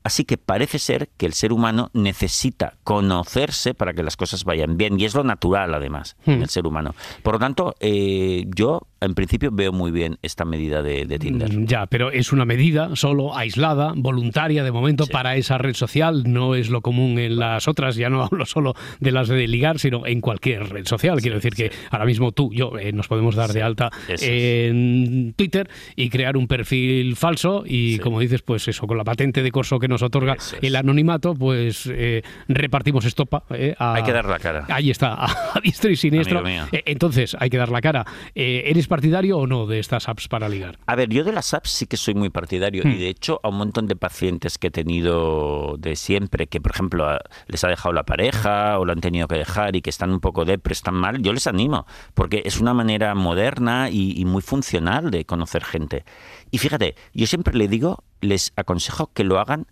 Así 0.04 0.26
que 0.26 0.38
parece 0.38 0.80
ser 0.80 1.10
que 1.18 1.26
el 1.26 1.34
ser 1.34 1.54
humano 1.54 1.90
necesita 1.94 2.76
conocerse 2.84 3.74
para 3.74 3.94
que 3.94 4.04
las 4.04 4.18
cosas 4.18 4.44
vayan 4.44 4.76
bien. 4.76 5.00
Y 5.00 5.06
es 5.06 5.16
lo 5.16 5.24
natural, 5.24 5.74
además, 5.74 6.18
en 6.26 6.40
hmm. 6.40 6.44
el 6.44 6.50
ser 6.50 6.68
humano. 6.68 6.94
Por 7.24 7.36
lo 7.36 7.40
tanto, 7.40 7.74
eh, 7.80 8.46
yo 8.54 8.82
en 9.02 9.14
principio 9.14 9.50
veo 9.52 9.72
muy 9.72 9.92
bien 9.92 10.18
esta 10.22 10.46
medida 10.46 10.82
de, 10.82 11.06
Tinder. 11.20 11.54
Mm, 11.54 11.66
ya, 11.66 11.86
pero 11.86 12.12
es 12.12 12.32
una 12.32 12.46
medida 12.46 12.96
solo 12.96 13.36
aislada, 13.36 13.94
voluntaria 13.96 14.64
de 14.64 14.72
momento 14.72 15.06
para 15.08 15.36
esa 15.36 15.58
red 15.58 15.76
social. 15.76 16.24
No 16.26 16.56
es 16.56 16.70
lo 16.70 16.82
común 16.82 17.20
en 17.20 17.38
las 17.38 17.68
otras. 17.68 17.96
Ya 17.96 18.10
no 18.10 18.24
hablo 18.32 18.46
solo 18.46 18.74
de 19.00 19.12
las 19.12 19.28
de 19.28 19.48
ligar, 19.48 19.80
sino 19.80 20.06
en 20.06 20.22
cualquier 20.22 20.70
red 20.70 20.86
social. 20.86 21.22
Quiero 21.22 21.36
decir 21.36 21.54
que 21.54 21.72
ahora 21.92 22.06
mismo 22.06 22.32
tú, 22.32 22.52
yo, 22.54 22.78
eh, 22.78 22.92
nos 22.92 23.08
podemos 23.08 23.36
dar 23.36 23.52
de 23.52 23.62
alta 23.62 23.92
en 24.08 25.34
Twitter 25.36 25.70
y 25.96 26.10
crear 26.10 26.38
un 26.38 26.48
perfil 26.48 27.16
falso 27.16 27.64
y, 27.66 28.00
como 28.00 28.20
dices, 28.20 28.42
pues 28.42 28.68
eso, 28.68 28.88
con 28.88 28.98
la 28.98 29.04
patente 29.04 29.44
de 29.44 29.52
corso 29.52 29.80
que 29.80 29.88
nos 29.88 30.02
otorga 30.02 30.38
el 30.62 30.76
anonimato, 30.76 31.36
pues 31.36 31.90
eh, 31.92 32.24
repartimos 32.48 33.06
estopa. 33.06 33.44
Eh, 33.52 33.76
hay 33.78 34.04
que 34.04 34.14
dar 34.14 34.26
la 34.26 34.40
cara. 34.40 34.66
Ahí 34.70 34.90
está, 34.90 35.14
a 35.26 35.60
diestro 35.62 35.92
y 35.92 35.96
siniestro. 35.96 36.44
entonces, 36.72 37.36
hay 37.40 37.50
que 37.50 37.58
dar 37.58 37.70
la 37.70 37.82
cara. 37.82 38.06
eres 38.34 38.85
¿Eres 38.86 38.90
partidario 38.92 39.40
o 39.40 39.48
no 39.48 39.66
de 39.66 39.80
estas 39.80 40.08
apps 40.08 40.28
para 40.28 40.48
ligar? 40.48 40.78
A 40.86 40.96
ver, 40.96 41.10
yo 41.10 41.24
de 41.24 41.32
las 41.32 41.56
apps 41.56 41.72
sí 41.72 41.88
que 41.88 41.98
soy 41.98 42.14
muy 42.14 42.30
partidario 42.30 42.84
y 42.84 42.88
Hmm. 42.88 43.00
de 43.00 43.10
hecho 43.10 43.40
a 43.42 43.50
un 43.50 43.58
montón 43.58 43.88
de 43.88 43.96
pacientes 43.96 44.60
que 44.60 44.68
he 44.68 44.72
tenido 44.72 45.76
de 45.80 45.96
siempre, 45.96 46.46
que 46.46 46.62
por 46.62 46.72
ejemplo 46.72 47.18
les 47.48 47.64
ha 47.64 47.68
dejado 47.68 47.94
la 47.94 48.04
pareja 48.04 48.78
o 48.78 48.86
lo 48.86 48.92
han 48.92 49.02
tenido 49.02 49.28
que 49.28 49.38
dejar 49.38 49.76
y 49.76 49.82
que 49.82 49.90
están 49.90 50.12
un 50.12 50.20
poco 50.20 50.46
depres, 50.46 50.78
están 50.78 50.94
mal, 50.94 51.20
yo 51.24 51.34
les 51.34 51.48
animo, 51.48 51.88
porque 52.14 52.44
es 52.46 52.60
una 52.62 52.76
manera 52.76 53.16
moderna 53.16 53.90
y, 53.90 54.14
y 54.22 54.24
muy 54.26 54.44
funcional 54.44 55.10
de 55.10 55.26
conocer 55.26 55.64
gente. 55.64 56.06
Y 56.52 56.60
fíjate, 56.60 56.94
yo 57.16 57.26
siempre 57.26 57.58
le 57.58 57.68
digo, 57.68 58.04
les 58.22 58.54
aconsejo 58.56 59.10
que 59.16 59.24
lo 59.24 59.40
hagan 59.40 59.66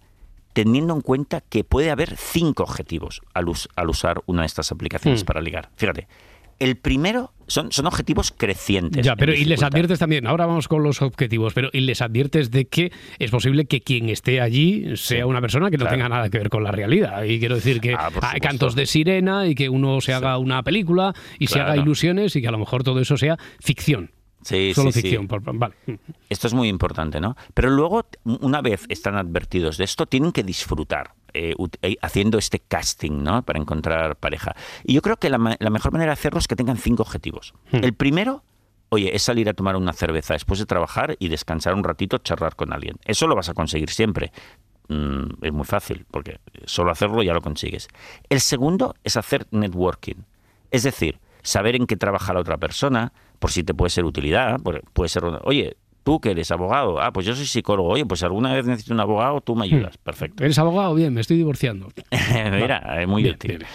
teniendo 0.54 0.96
en 0.96 1.02
cuenta 1.02 1.42
que 1.42 1.64
puede 1.64 1.92
haber 1.92 2.18
cinco 2.18 2.64
objetivos 2.64 3.22
al, 3.36 3.48
us- 3.48 3.70
al 3.76 3.90
usar 3.92 4.24
una 4.26 4.42
de 4.42 4.48
estas 4.48 4.72
aplicaciones 4.72 5.22
Hmm. 5.22 5.26
para 5.28 5.42
ligar. 5.42 5.70
Fíjate, 5.76 6.08
el 6.58 6.78
primero 6.78 7.32
son, 7.48 7.72
son 7.72 7.86
objetivos 7.88 8.34
crecientes. 8.36 9.06
Ya, 9.06 9.16
pero 9.16 9.34
y 9.34 9.46
les 9.46 9.64
adviertes 9.64 10.00
también, 10.00 10.28
ahora 10.28 10.46
vamos 10.46 10.68
con 10.68 10.84
los 10.84 11.02
objetivos, 11.02 11.54
pero 11.54 11.70
y 11.74 11.82
les 11.82 12.02
adviertes 12.02 12.52
de 12.52 12.66
que 12.66 12.92
es 13.20 13.32
posible 13.32 13.66
que 13.66 13.82
quien 13.82 14.10
esté 14.10 14.42
allí 14.42 14.96
sea 14.98 15.26
una 15.26 15.42
persona 15.42 15.70
que 15.70 15.78
no 15.78 15.84
claro. 15.86 15.98
tenga 15.98 16.10
nada 16.10 16.30
que 16.30 16.38
ver 16.38 16.50
con 16.50 16.64
la 16.64 16.72
realidad. 16.72 17.24
Y 17.24 17.40
quiero 17.40 17.56
decir 17.56 17.80
que 17.82 17.94
Ah, 17.94 18.10
hay 18.22 18.40
cantos 18.40 18.76
de 18.76 18.86
sirena 18.86 19.48
y 19.48 19.56
que 19.56 19.70
uno 19.70 20.02
se 20.02 20.14
haga 20.14 20.38
una 20.38 20.64
película 20.64 21.14
y 21.40 21.48
se 21.48 21.60
haga 21.60 21.78
ilusiones 21.78 22.36
y 22.36 22.42
que 22.42 22.48
a 22.48 22.52
lo 22.52 22.58
mejor 22.60 22.84
todo 22.84 23.00
eso 23.00 23.18
sea 23.18 23.38
ficción. 23.60 24.12
Sí, 24.42 24.74
Solo 24.74 24.92
sí, 24.92 25.00
sí. 25.00 25.02
ficción. 25.04 25.28
por- 25.30 25.42
vale. 25.58 25.74
Esto 26.30 26.48
es 26.48 26.54
muy 26.54 26.68
importante, 26.68 27.22
¿no? 27.22 27.38
Pero 27.54 27.70
luego, 27.70 28.06
una 28.26 28.62
vez 28.62 28.86
están 28.90 29.16
advertidos 29.16 29.78
de 29.78 29.86
esto, 29.86 30.06
tienen 30.06 30.34
que 30.34 30.44
disfrutar 30.44 31.12
eh, 31.34 31.56
eh, 31.82 31.96
haciendo 32.02 32.38
este 32.38 32.60
casting, 32.60 33.24
¿no? 33.24 33.44
Para 33.44 33.60
encontrar 33.60 34.16
pareja. 34.16 34.56
Y 34.84 34.94
yo 34.94 35.02
creo 35.02 35.18
que 35.18 35.30
la, 35.30 35.58
la 35.60 35.70
mejor 35.70 35.92
manera 35.92 36.10
de 36.10 36.14
hacerlo 36.14 36.40
es 36.40 36.48
que 36.48 36.56
tengan 36.56 36.78
cinco 36.78 37.04
objetivos. 37.04 37.54
El 37.72 37.94
primero, 37.94 38.44
oye, 38.90 39.16
es 39.16 39.24
salir 39.24 39.50
a 39.50 39.54
tomar 39.54 39.76
una 39.76 39.94
cerveza 39.94 40.34
después 40.34 40.60
de 40.60 40.66
trabajar 40.66 41.16
y 41.20 41.30
descansar 41.30 41.74
un 41.74 41.84
ratito, 41.84 42.18
charlar 42.20 42.56
con 42.56 42.74
alguien. 42.74 42.98
Eso 43.06 43.28
lo 43.28 43.36
vas 43.36 43.50
a 43.50 43.54
conseguir 43.54 43.90
siempre. 43.90 44.32
Mm, 44.90 45.26
es 45.42 45.54
muy 45.54 45.66
fácil, 45.66 46.06
porque 46.12 46.40
solo 46.66 46.92
hacerlo 46.92 47.24
ya 47.24 47.34
lo 47.34 47.42
consigues. 47.42 47.88
El 48.30 48.42
segundo 48.42 48.96
es 49.04 49.18
hacer 49.18 49.48
networking. 49.52 50.24
Es 50.72 50.84
decir, 50.84 51.20
saber 51.42 51.76
en 51.76 51.88
qué 51.88 51.98
trabaja 51.98 52.34
la 52.34 52.40
otra 52.40 52.58
persona, 52.58 53.14
por 53.40 53.52
si 53.52 53.64
te 53.64 53.74
puede 53.74 53.90
ser 53.90 54.06
utilidad, 54.06 54.60
puede 54.94 55.10
ser, 55.10 55.24
oye, 55.44 55.78
tú 56.04 56.20
que 56.20 56.32
eres 56.32 56.52
abogado, 56.52 57.02
ah, 57.02 57.12
pues 57.12 57.26
yo 57.26 57.36
soy 57.36 57.46
psicólogo, 57.46 57.90
oye, 57.90 58.06
pues 58.06 58.24
alguna 58.24 58.54
vez 58.54 58.66
necesito 58.66 58.94
un 58.94 59.00
abogado, 59.00 59.42
tú 59.42 59.56
me 59.56 59.66
ayudas, 59.66 59.98
perfecto. 59.98 60.44
¿Eres 60.44 60.58
abogado? 60.60 60.94
Bien, 60.96 61.14
me 61.14 61.22
estoy 61.22 61.38
divorciando. 61.38 61.90
Mira, 62.52 63.02
es 63.02 63.08
muy 63.08 63.24
Bien, 63.24 63.36
útil. 63.36 63.58
bien, 63.60 63.68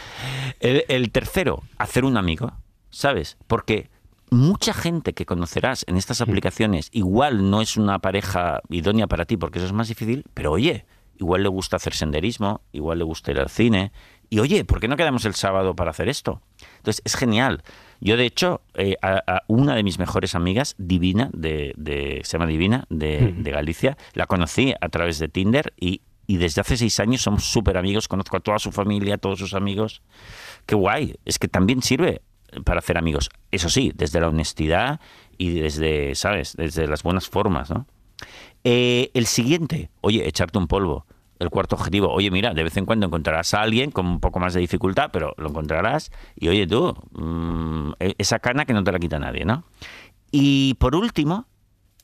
El, 0.61 0.85
el 0.89 1.11
tercero, 1.11 1.63
hacer 1.79 2.05
un 2.05 2.17
amigo, 2.17 2.53
¿sabes? 2.91 3.37
Porque 3.47 3.91
mucha 4.31 4.75
gente 4.75 5.15
que 5.15 5.25
conocerás 5.25 5.85
en 5.89 5.97
estas 5.97 6.21
aplicaciones 6.21 6.91
igual 6.93 7.51
no 7.51 7.63
es 7.63 7.77
una 7.79 7.99
pareja 7.99 8.61
idónea 8.69 9.07
para 9.07 9.25
ti 9.25 9.37
porque 9.39 9.59
eso 9.59 9.67
es 9.67 9.73
más 9.73 9.89
difícil, 9.89 10.25
pero 10.35 10.53
oye, 10.53 10.85
igual 11.19 11.43
le 11.43 11.49
gusta 11.49 11.77
hacer 11.77 11.95
senderismo, 11.95 12.61
igual 12.73 12.99
le 12.99 13.05
gusta 13.05 13.31
ir 13.31 13.41
al 13.41 13.49
cine, 13.49 13.91
y 14.31 14.39
oye, 14.41 14.65
¿por 14.65 14.81
qué 14.81 14.89
no 14.89 14.97
quedamos 14.97 15.25
el 15.25 15.35
sábado 15.35 15.75
para 15.75 15.91
hacer 15.91 16.09
esto? 16.09 16.41
Entonces, 16.79 17.03
es 17.05 17.15
genial. 17.17 17.63
Yo, 18.01 18.17
de 18.17 18.27
hecho, 18.27 18.61
eh, 18.75 18.97
a, 19.03 19.23
a 19.27 19.43
una 19.49 19.75
de 19.75 19.83
mis 19.83 19.99
mejores 19.99 20.35
amigas, 20.35 20.75
Divina, 20.79 21.31
de, 21.33 21.73
de- 21.77 22.21
se 22.25 22.33
llama 22.39 22.47
Divina, 22.47 22.85
de, 22.91 23.33
de 23.37 23.51
Galicia, 23.51 23.97
la 24.15 24.27
conocí 24.27 24.75
a 24.81 24.89
través 24.89 25.19
de 25.19 25.29
Tinder 25.29 25.73
y, 25.81 26.03
y 26.27 26.37
desde 26.37 26.61
hace 26.61 26.77
seis 26.77 27.01
años 27.01 27.23
somos 27.23 27.45
súper 27.45 27.77
amigos, 27.77 28.07
conozco 28.07 28.37
a 28.37 28.41
toda 28.41 28.59
su 28.59 28.71
familia, 28.71 29.15
a 29.17 29.19
todos 29.19 29.39
sus 29.41 29.55
amigos. 29.55 30.03
Qué 30.67 30.75
guay, 30.77 31.17
es 31.25 31.39
que 31.39 31.49
también 31.49 31.83
sirve 31.83 32.23
para 32.65 32.79
hacer 32.79 32.99
amigos. 32.99 33.31
Eso 33.51 33.69
sí, 33.69 33.93
desde 33.95 34.21
la 34.21 34.29
honestidad 34.29 35.01
y 35.37 35.59
desde, 35.59 36.15
¿sabes? 36.15 36.55
Desde 36.57 36.87
las 36.87 37.03
buenas 37.03 37.29
formas, 37.29 37.71
¿no? 37.71 37.87
Eh, 38.65 39.11
el 39.15 39.27
siguiente, 39.27 39.91
oye, 40.01 40.27
echarte 40.29 40.59
un 40.59 40.67
polvo. 40.67 41.07
El 41.39 41.51
cuarto 41.51 41.77
objetivo, 41.77 42.11
oye, 42.13 42.31
mira, 42.31 42.53
de 42.55 42.63
vez 42.65 42.77
en 42.77 42.85
cuando 42.87 43.07
encontrarás 43.07 43.55
a 43.55 43.61
alguien 43.63 43.91
con 43.91 44.07
un 44.07 44.21
poco 44.21 44.41
más 44.41 44.55
de 44.55 44.61
dificultad, 44.61 45.11
pero 45.13 45.35
lo 45.37 45.49
encontrarás. 45.51 46.11
Y 46.37 46.49
oye, 46.49 46.67
tú, 46.67 46.95
mm, 47.13 47.93
e- 48.01 48.15
esa 48.19 48.39
cana 48.41 48.65
que 48.65 48.73
no 48.73 48.83
te 48.83 48.93
la 48.93 48.99
quita 48.99 49.19
nadie, 49.19 49.45
¿no? 49.45 49.65
Y 50.31 50.75
por 50.75 50.95
último, 50.97 51.47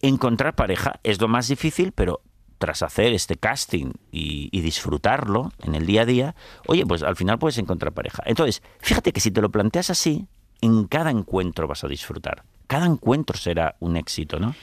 encontrar 0.01 0.55
pareja 0.55 1.01
es 1.03 1.21
lo 1.21 1.29
más 1.29 1.49
difícil, 1.49 1.93
pero 1.93 2.21
tras 2.59 2.83
hacer 2.83 3.13
este 3.13 3.37
casting 3.37 3.93
y, 4.13 4.49
y 4.53 4.61
disfrutarlo 4.61 5.53
en 5.63 5.75
el 5.75 5.87
día 5.87 6.03
a 6.03 6.07
día, 6.07 6.35
oye, 6.67 6.87
pues 6.87 7.03
al 7.03 7.17
final 7.17 7.39
puedes 7.39 7.59
encontrar 7.59 7.93
pareja. 7.93 8.23
Entonces, 8.27 8.63
fíjate 8.79 9.13
que 9.13 9.21
si 9.21 9.31
te 9.31 9.41
lo 9.43 9.51
planteas 9.51 9.91
así, 9.91 10.27
en 10.61 10.85
cada 10.87 11.11
encuentro 11.11 11.67
vas 11.67 11.85
a 11.85 11.89
disfrutar. 11.89 12.45
Cada 12.67 12.87
encuentro 12.87 13.37
será 13.37 13.77
un 13.81 13.97
éxito, 13.97 14.39
¿no? 14.39 14.55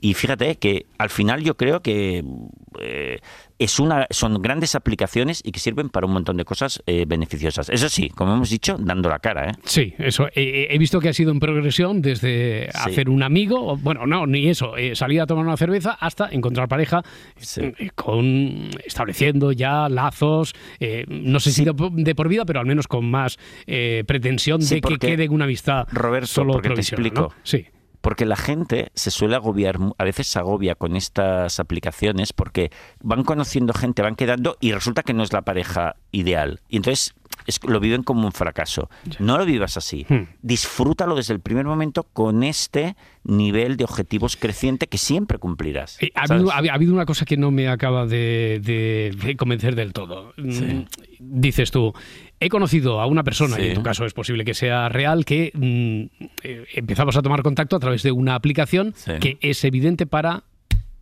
Y 0.00 0.14
fíjate 0.14 0.56
que 0.56 0.86
al 0.98 1.10
final 1.10 1.42
yo 1.42 1.56
creo 1.56 1.80
que 1.80 2.22
eh, 2.80 3.18
es 3.58 3.80
una, 3.80 4.06
son 4.10 4.40
grandes 4.40 4.76
aplicaciones 4.76 5.40
y 5.44 5.50
que 5.50 5.58
sirven 5.58 5.88
para 5.88 6.06
un 6.06 6.12
montón 6.12 6.36
de 6.36 6.44
cosas 6.44 6.80
eh, 6.86 7.04
beneficiosas. 7.06 7.68
Eso 7.68 7.88
sí, 7.88 8.08
como 8.10 8.34
hemos 8.34 8.50
dicho, 8.50 8.76
dando 8.78 9.08
la 9.08 9.18
cara, 9.18 9.50
¿eh? 9.50 9.52
Sí, 9.64 9.94
eso. 9.98 10.28
eh, 10.34 10.68
he 10.70 10.78
visto 10.78 11.00
que 11.00 11.08
ha 11.08 11.12
sido 11.12 11.32
en 11.32 11.40
progresión 11.40 12.00
desde 12.00 12.68
Sí. 12.72 12.90
hacer 12.90 13.08
un 13.10 13.22
amigo, 13.24 13.76
bueno, 13.76 14.06
no, 14.06 14.26
ni 14.26 14.48
eso, 14.48 14.76
eh, 14.76 14.94
salir 14.94 15.20
a 15.20 15.26
tomar 15.26 15.44
una 15.44 15.56
cerveza 15.56 15.92
hasta 15.98 16.28
encontrar 16.30 16.68
pareja 16.68 17.02
Sí. 17.36 17.62
eh, 17.78 17.90
con 17.96 18.70
estableciendo 18.84 19.50
ya 19.52 19.88
lazos, 19.88 20.54
eh, 20.78 21.04
no 21.08 21.40
sé 21.40 21.50
si 21.50 21.64
de, 21.64 21.74
por- 21.74 21.90
de 21.92 22.14
por 22.14 22.28
vida, 22.28 22.44
pero 22.44 22.60
al 22.60 22.66
menos 22.66 22.86
con 22.86 23.10
más 23.10 23.36
eh, 23.66 24.04
pretensión 24.06 24.60
de 24.60 24.80
que 24.80 24.98
quede 24.98 25.28
una 25.28 25.44
amistad 25.46 25.86
Roberto, 25.90 26.26
solo 26.28 26.52
porque 26.52 26.70
te 26.70 26.80
explico. 26.82 27.20
¿no? 27.22 27.28
Sí. 27.42 27.66
Porque 28.00 28.24
la 28.26 28.36
gente 28.36 28.90
se 28.94 29.10
suele 29.10 29.34
agobiar, 29.36 29.78
a 29.98 30.04
veces 30.04 30.26
se 30.28 30.38
agobia 30.38 30.74
con 30.74 30.94
estas 30.96 31.58
aplicaciones 31.60 32.32
porque 32.32 32.70
van 33.02 33.24
conociendo 33.24 33.72
gente, 33.74 34.02
van 34.02 34.14
quedando 34.14 34.56
y 34.60 34.72
resulta 34.72 35.02
que 35.02 35.14
no 35.14 35.22
es 35.22 35.32
la 35.32 35.42
pareja 35.42 35.96
ideal. 36.12 36.60
Y 36.68 36.76
entonces 36.76 37.14
es- 37.46 37.60
lo 37.64 37.80
viven 37.80 38.02
como 38.04 38.24
un 38.26 38.32
fracaso. 38.32 38.88
No 39.18 39.36
lo 39.38 39.44
vivas 39.44 39.76
así. 39.76 40.06
Hmm. 40.08 40.24
Disfrútalo 40.42 41.14
desde 41.16 41.34
el 41.34 41.40
primer 41.40 41.64
momento 41.66 42.04
con 42.04 42.42
este 42.42 42.96
nivel 43.24 43.76
de 43.76 43.84
objetivos 43.84 44.36
creciente 44.36 44.86
que 44.86 44.96
siempre 44.98 45.38
cumplirás. 45.38 46.00
Eh, 46.02 46.10
Ha 46.14 46.32
habido, 46.32 46.50
ha 46.52 46.58
habido 46.58 46.94
una 46.94 47.04
cosa 47.04 47.24
que 47.24 47.36
no 47.36 47.50
me 47.50 47.68
acaba 47.68 48.06
de, 48.06 48.60
de- 48.62 49.14
de 49.22 49.36
convencer 49.36 49.74
del 49.74 49.92
todo. 49.92 50.32
Mm, 50.36 50.82
Dices 51.20 51.72
tú, 51.72 51.92
he 52.40 52.48
conocido 52.48 53.00
a 53.00 53.06
una 53.06 53.24
persona, 53.24 53.56
Sí. 53.56 53.62
y 53.62 53.66
en 53.68 53.74
tu 53.74 53.82
caso 53.82 54.04
es 54.04 54.14
posible 54.14 54.44
que 54.44 54.54
sea 54.54 54.88
real, 54.88 55.24
que 55.24 55.50
mm, 55.54 56.24
eh, 56.44 56.64
empezamos 56.74 57.16
a 57.16 57.22
tomar 57.22 57.42
contacto 57.42 57.76
a 57.76 57.80
través 57.80 58.02
de 58.02 58.12
una 58.12 58.34
aplicación 58.34 58.92
Sí. 58.96 59.12
que 59.20 59.38
es 59.40 59.64
evidente 59.64 60.06
para 60.06 60.44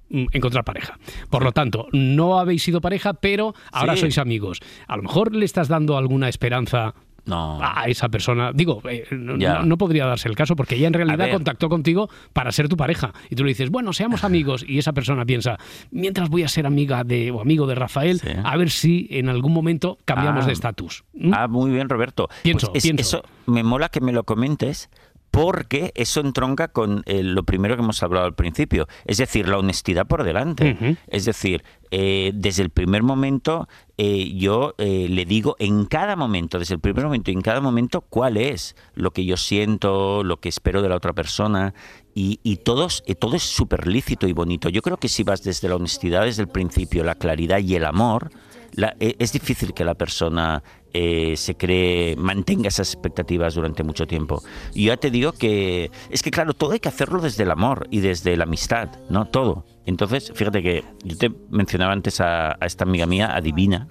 mm, 0.09 0.27
encontrar 0.33 0.65
pareja. 0.65 0.99
Por 1.31 1.43
lo 1.43 1.51
tanto, 1.53 1.89
no 1.93 2.39
habéis 2.39 2.63
sido 2.63 2.81
pareja, 2.81 3.15
pero 3.15 3.55
ahora 3.73 3.95
Sí. 3.95 4.03
sois 4.03 4.19
amigos. 4.19 4.61
A 4.87 4.97
lo 4.97 5.03
mejor 5.03 5.35
le 5.35 5.45
estás 5.45 5.67
dando 5.69 5.97
alguna 5.99 6.29
esperanza 6.29 6.95
No. 7.27 7.59
a 7.63 7.85
esa 7.89 8.09
persona. 8.09 8.53
Digo, 8.55 8.81
eh, 8.89 9.05
no, 9.11 9.77
podría 9.79 10.07
darse 10.07 10.29
el 10.29 10.37
caso 10.37 10.57
porque 10.57 10.77
ella 10.77 10.87
en 10.87 10.93
realidad 10.95 11.31
contactó 11.31 11.69
contigo 11.69 12.09
para 12.33 12.51
ser 12.53 12.69
tu 12.69 12.77
pareja. 12.77 13.13
Y 13.31 13.37
tú 13.37 13.45
le 13.45 13.49
dices, 13.51 13.71
bueno, 13.71 13.93
seamos 13.93 14.25
amigos. 14.25 14.65
Y 14.67 14.79
esa 14.79 14.93
persona 14.93 15.25
piensa, 15.25 15.59
mientras 15.91 16.29
voy 16.29 16.43
a 16.45 16.49
ser 16.49 16.67
amiga 16.67 17.05
de 17.05 17.31
o 17.31 17.41
amigo 17.41 17.67
de 17.67 17.75
Rafael, 17.75 18.21
Sí. 18.21 18.29
a 18.43 18.57
ver 18.57 18.71
si 18.71 19.09
en 19.11 19.29
algún 19.29 19.53
momento 19.53 19.99
cambiamos 20.05 20.45
Ah. 20.45 20.47
de 20.47 20.53
estatus. 20.53 21.05
¿Mm? 21.15 21.35
Ah, 21.35 21.49
muy 21.49 21.71
bien, 21.71 21.89
Roberto. 21.89 22.29
Pienso, 22.43 22.69
Pues 22.69 22.85
es- 22.85 22.91
pienso. 22.91 23.19
Eso 23.19 23.23
me 23.47 23.63
mola 23.63 23.89
que 23.89 24.01
me 24.01 24.13
lo 24.13 24.25
comentes 24.25 24.89
porque 25.31 25.93
eso 25.95 26.21
entronca 26.21 26.69
con 26.69 27.03
eh, 27.07 27.23
lo 27.23 27.43
primero 27.43 27.77
que 27.77 27.83
hemos 27.83 28.03
hablado 28.03 28.27
al 28.27 28.35
principio, 28.35 28.89
es 29.05 29.19
decir, 29.19 29.49
la 29.49 29.59
honestidad 29.59 30.07
por 30.07 30.25
delante. 30.25 30.97
Es 31.09 31.25
decir, 31.25 31.63
eh, 31.91 32.33
desde 32.35 32.63
el 32.63 32.71
primer 32.71 33.03
momento 33.03 33.69
eh, 33.99 34.35
yo 34.35 34.75
eh, 34.77 35.07
le 35.09 35.25
digo 35.25 35.57
en 35.59 35.87
cada 35.87 36.17
momento, 36.17 36.59
desde 36.59 36.75
el 36.75 36.81
primer 36.81 37.05
momento 37.05 37.31
y 37.31 37.35
en 37.35 37.41
cada 37.41 37.61
momento, 37.61 38.03
cuál 38.03 38.37
es 38.37 38.77
lo 38.95 39.11
que 39.11 39.25
yo 39.25 39.37
siento, 39.39 40.23
lo 40.23 40.39
que 40.39 40.51
espero 40.51 40.83
de 40.83 40.89
la 40.91 40.97
otra 40.97 41.15
persona. 41.15 41.73
Y, 42.15 42.41
y 42.43 42.57
todos, 42.57 43.03
eh, 43.07 43.15
todo 43.15 43.37
es 43.37 43.43
súper 43.43 43.87
lícito 43.87 44.27
y 44.27 44.33
bonito. 44.33 44.69
Yo 44.69 44.83
creo 44.83 44.99
que 44.99 45.09
si 45.09 45.23
vas 45.23 45.43
desde 45.43 45.69
la 45.69 45.77
honestidad, 45.77 46.25
desde 46.25 46.43
el 46.43 46.49
principio, 46.49 47.05
la 47.05 47.15
claridad 47.15 47.59
y 47.59 47.75
el 47.75 47.85
amor, 47.85 48.31
la- 48.77 48.95
eh, 49.01 49.17
es 49.19 49.33
difícil 49.33 49.75
que 49.75 49.85
la 49.85 49.95
persona 49.95 50.63
eh, 50.99 51.37
se 51.37 51.57
cree, 51.57 52.17
mantenga 52.17 52.69
esas 52.69 52.95
expectativas 52.95 53.55
durante 53.55 53.83
mucho 53.83 54.07
tiempo. 54.07 54.43
Y 54.73 54.87
ya 54.87 54.97
te 54.97 55.11
digo 55.11 55.33
que 55.33 55.91
es 56.09 56.23
que 56.23 56.31
claro, 56.31 56.55
todo 56.55 56.73
hay 56.73 56.81
que 56.81 56.89
hacerlo 56.89 57.21
desde 57.21 57.43
el 57.43 57.51
amor 57.51 57.87
y 57.91 58.01
desde 58.01 58.35
la 58.37 58.45
amistad, 58.45 58.89
¿no? 59.11 59.27
Todo. 59.27 59.67
Entonces, 59.85 60.33
fíjate 60.35 60.63
que 60.63 60.85
yo 61.05 61.19
te 61.19 61.31
mencionaba 61.51 61.93
antes 61.93 62.21
a, 62.21 62.53
a 62.53 62.65
esta 62.67 62.85
amiga 62.85 63.05
mía, 63.07 63.35
Adivina, 63.37 63.89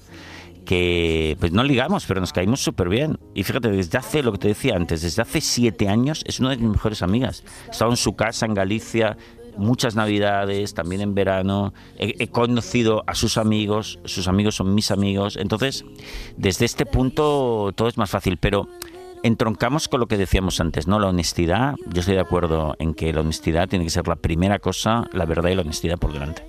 que 0.66 1.38
pues 1.40 1.52
no 1.52 1.64
ligamos, 1.64 2.06
pero 2.08 2.20
nos 2.20 2.34
caímos 2.34 2.60
súper 2.62 2.90
bien. 2.90 3.20
Y 3.36 3.44
fíjate, 3.44 3.70
desde 3.70 3.98
hace, 4.00 4.24
lo 4.24 4.32
que 4.32 4.40
te 4.40 4.48
decía 4.48 4.76
antes, 4.76 5.02
desde 5.04 5.22
hace 5.22 5.42
siete 5.42 5.88
años 5.88 6.24
es 6.26 6.40
una 6.40 6.50
de 6.50 6.58
mis 6.58 6.72
mejores 6.72 7.02
amigas. 7.04 7.44
He 7.68 7.72
estado 7.72 7.92
en 7.92 7.98
su 7.98 8.16
casa 8.16 8.46
en 8.48 8.56
Galicia 8.56 9.16
muchas 9.58 9.96
navidades, 9.96 10.74
también 10.74 11.02
en 11.02 11.16
verano. 11.16 11.74
He, 11.98 12.28
conocido 12.28 13.04
a 13.08 13.16
sus 13.16 13.38
amigos, 13.38 14.00
sus 14.06 14.28
amigos 14.28 14.56
son 14.56 14.74
mis 14.76 14.92
amigos. 14.92 15.38
Entonces, 15.38 15.86
desde 16.38 16.66
este 16.66 16.86
punto 16.86 17.72
todo 17.76 17.88
es 17.88 17.98
más 17.98 18.10
fácil, 18.10 18.38
pero... 18.38 18.68
entroncamos 19.24 19.88
con 19.88 20.00
lo 20.00 20.08
que 20.08 20.18
decíamos 20.18 20.60
antes, 20.60 20.88
¿no? 20.88 21.00
La 21.00 21.08
honestidad, 21.08 21.74
yo 21.92 22.02
estoy 22.02 22.14
de 22.14 22.22
acuerdo 22.22 22.76
en 22.78 22.94
que 22.94 23.12
la 23.12 23.22
honestidad 23.22 23.68
tiene 23.68 23.84
que 23.84 23.90
ser 23.90 24.08
la 24.08 24.18
primera 24.18 24.60
cosa, 24.60 25.10
la 25.14 25.26
verdad 25.26 25.50
y 25.50 25.56
la 25.56 25.62
honestidad 25.62 25.98
por 25.98 26.14
delante. 26.14 26.44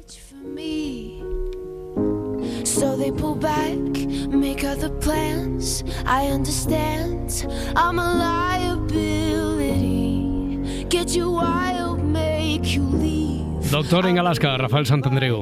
Doctor 13.70 14.06
en 14.06 14.18
Alaska, 14.18 14.56
Rafael 14.56 14.86
Santandreu. 14.86 15.40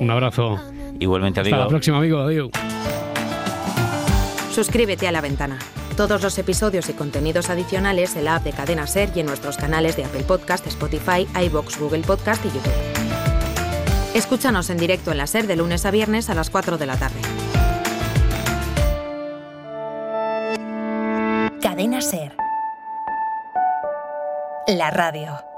Un 0.00 0.10
abrazo. 0.10 0.58
Igualmente, 0.98 1.40
amigo. 1.40 1.56
Hasta 1.56 1.64
la 1.64 1.68
próxima, 1.68 1.98
amigo. 1.98 2.18
Adiós. 2.20 2.50
Suscríbete 4.52 5.08
a 5.08 5.12
La 5.12 5.20
Ventana. 5.20 5.58
Todos 5.96 6.22
los 6.22 6.38
episodios 6.38 6.88
y 6.88 6.92
contenidos 6.92 7.50
adicionales 7.50 8.16
en 8.16 8.24
la 8.24 8.36
app 8.36 8.44
de 8.44 8.52
Cadena 8.52 8.86
Ser 8.86 9.10
y 9.14 9.20
en 9.20 9.26
nuestros 9.26 9.56
canales 9.56 9.96
de 9.96 10.04
Apple 10.04 10.24
Podcast, 10.24 10.66
Spotify, 10.66 11.26
iBox, 11.46 11.78
Google 11.78 12.02
Podcast 12.02 12.44
y 12.44 12.48
YouTube. 12.48 12.72
Escúchanos 14.14 14.70
en 14.70 14.78
directo 14.78 15.12
en 15.12 15.18
la 15.18 15.26
Ser 15.26 15.46
de 15.46 15.56
lunes 15.56 15.84
a 15.86 15.90
viernes 15.90 16.30
a 16.30 16.34
las 16.34 16.50
4 16.50 16.78
de 16.78 16.86
la 16.86 16.96
tarde. 16.96 17.20
Cadena 21.60 22.00
Ser. 22.00 22.36
La 24.68 24.90
radio. 24.90 25.53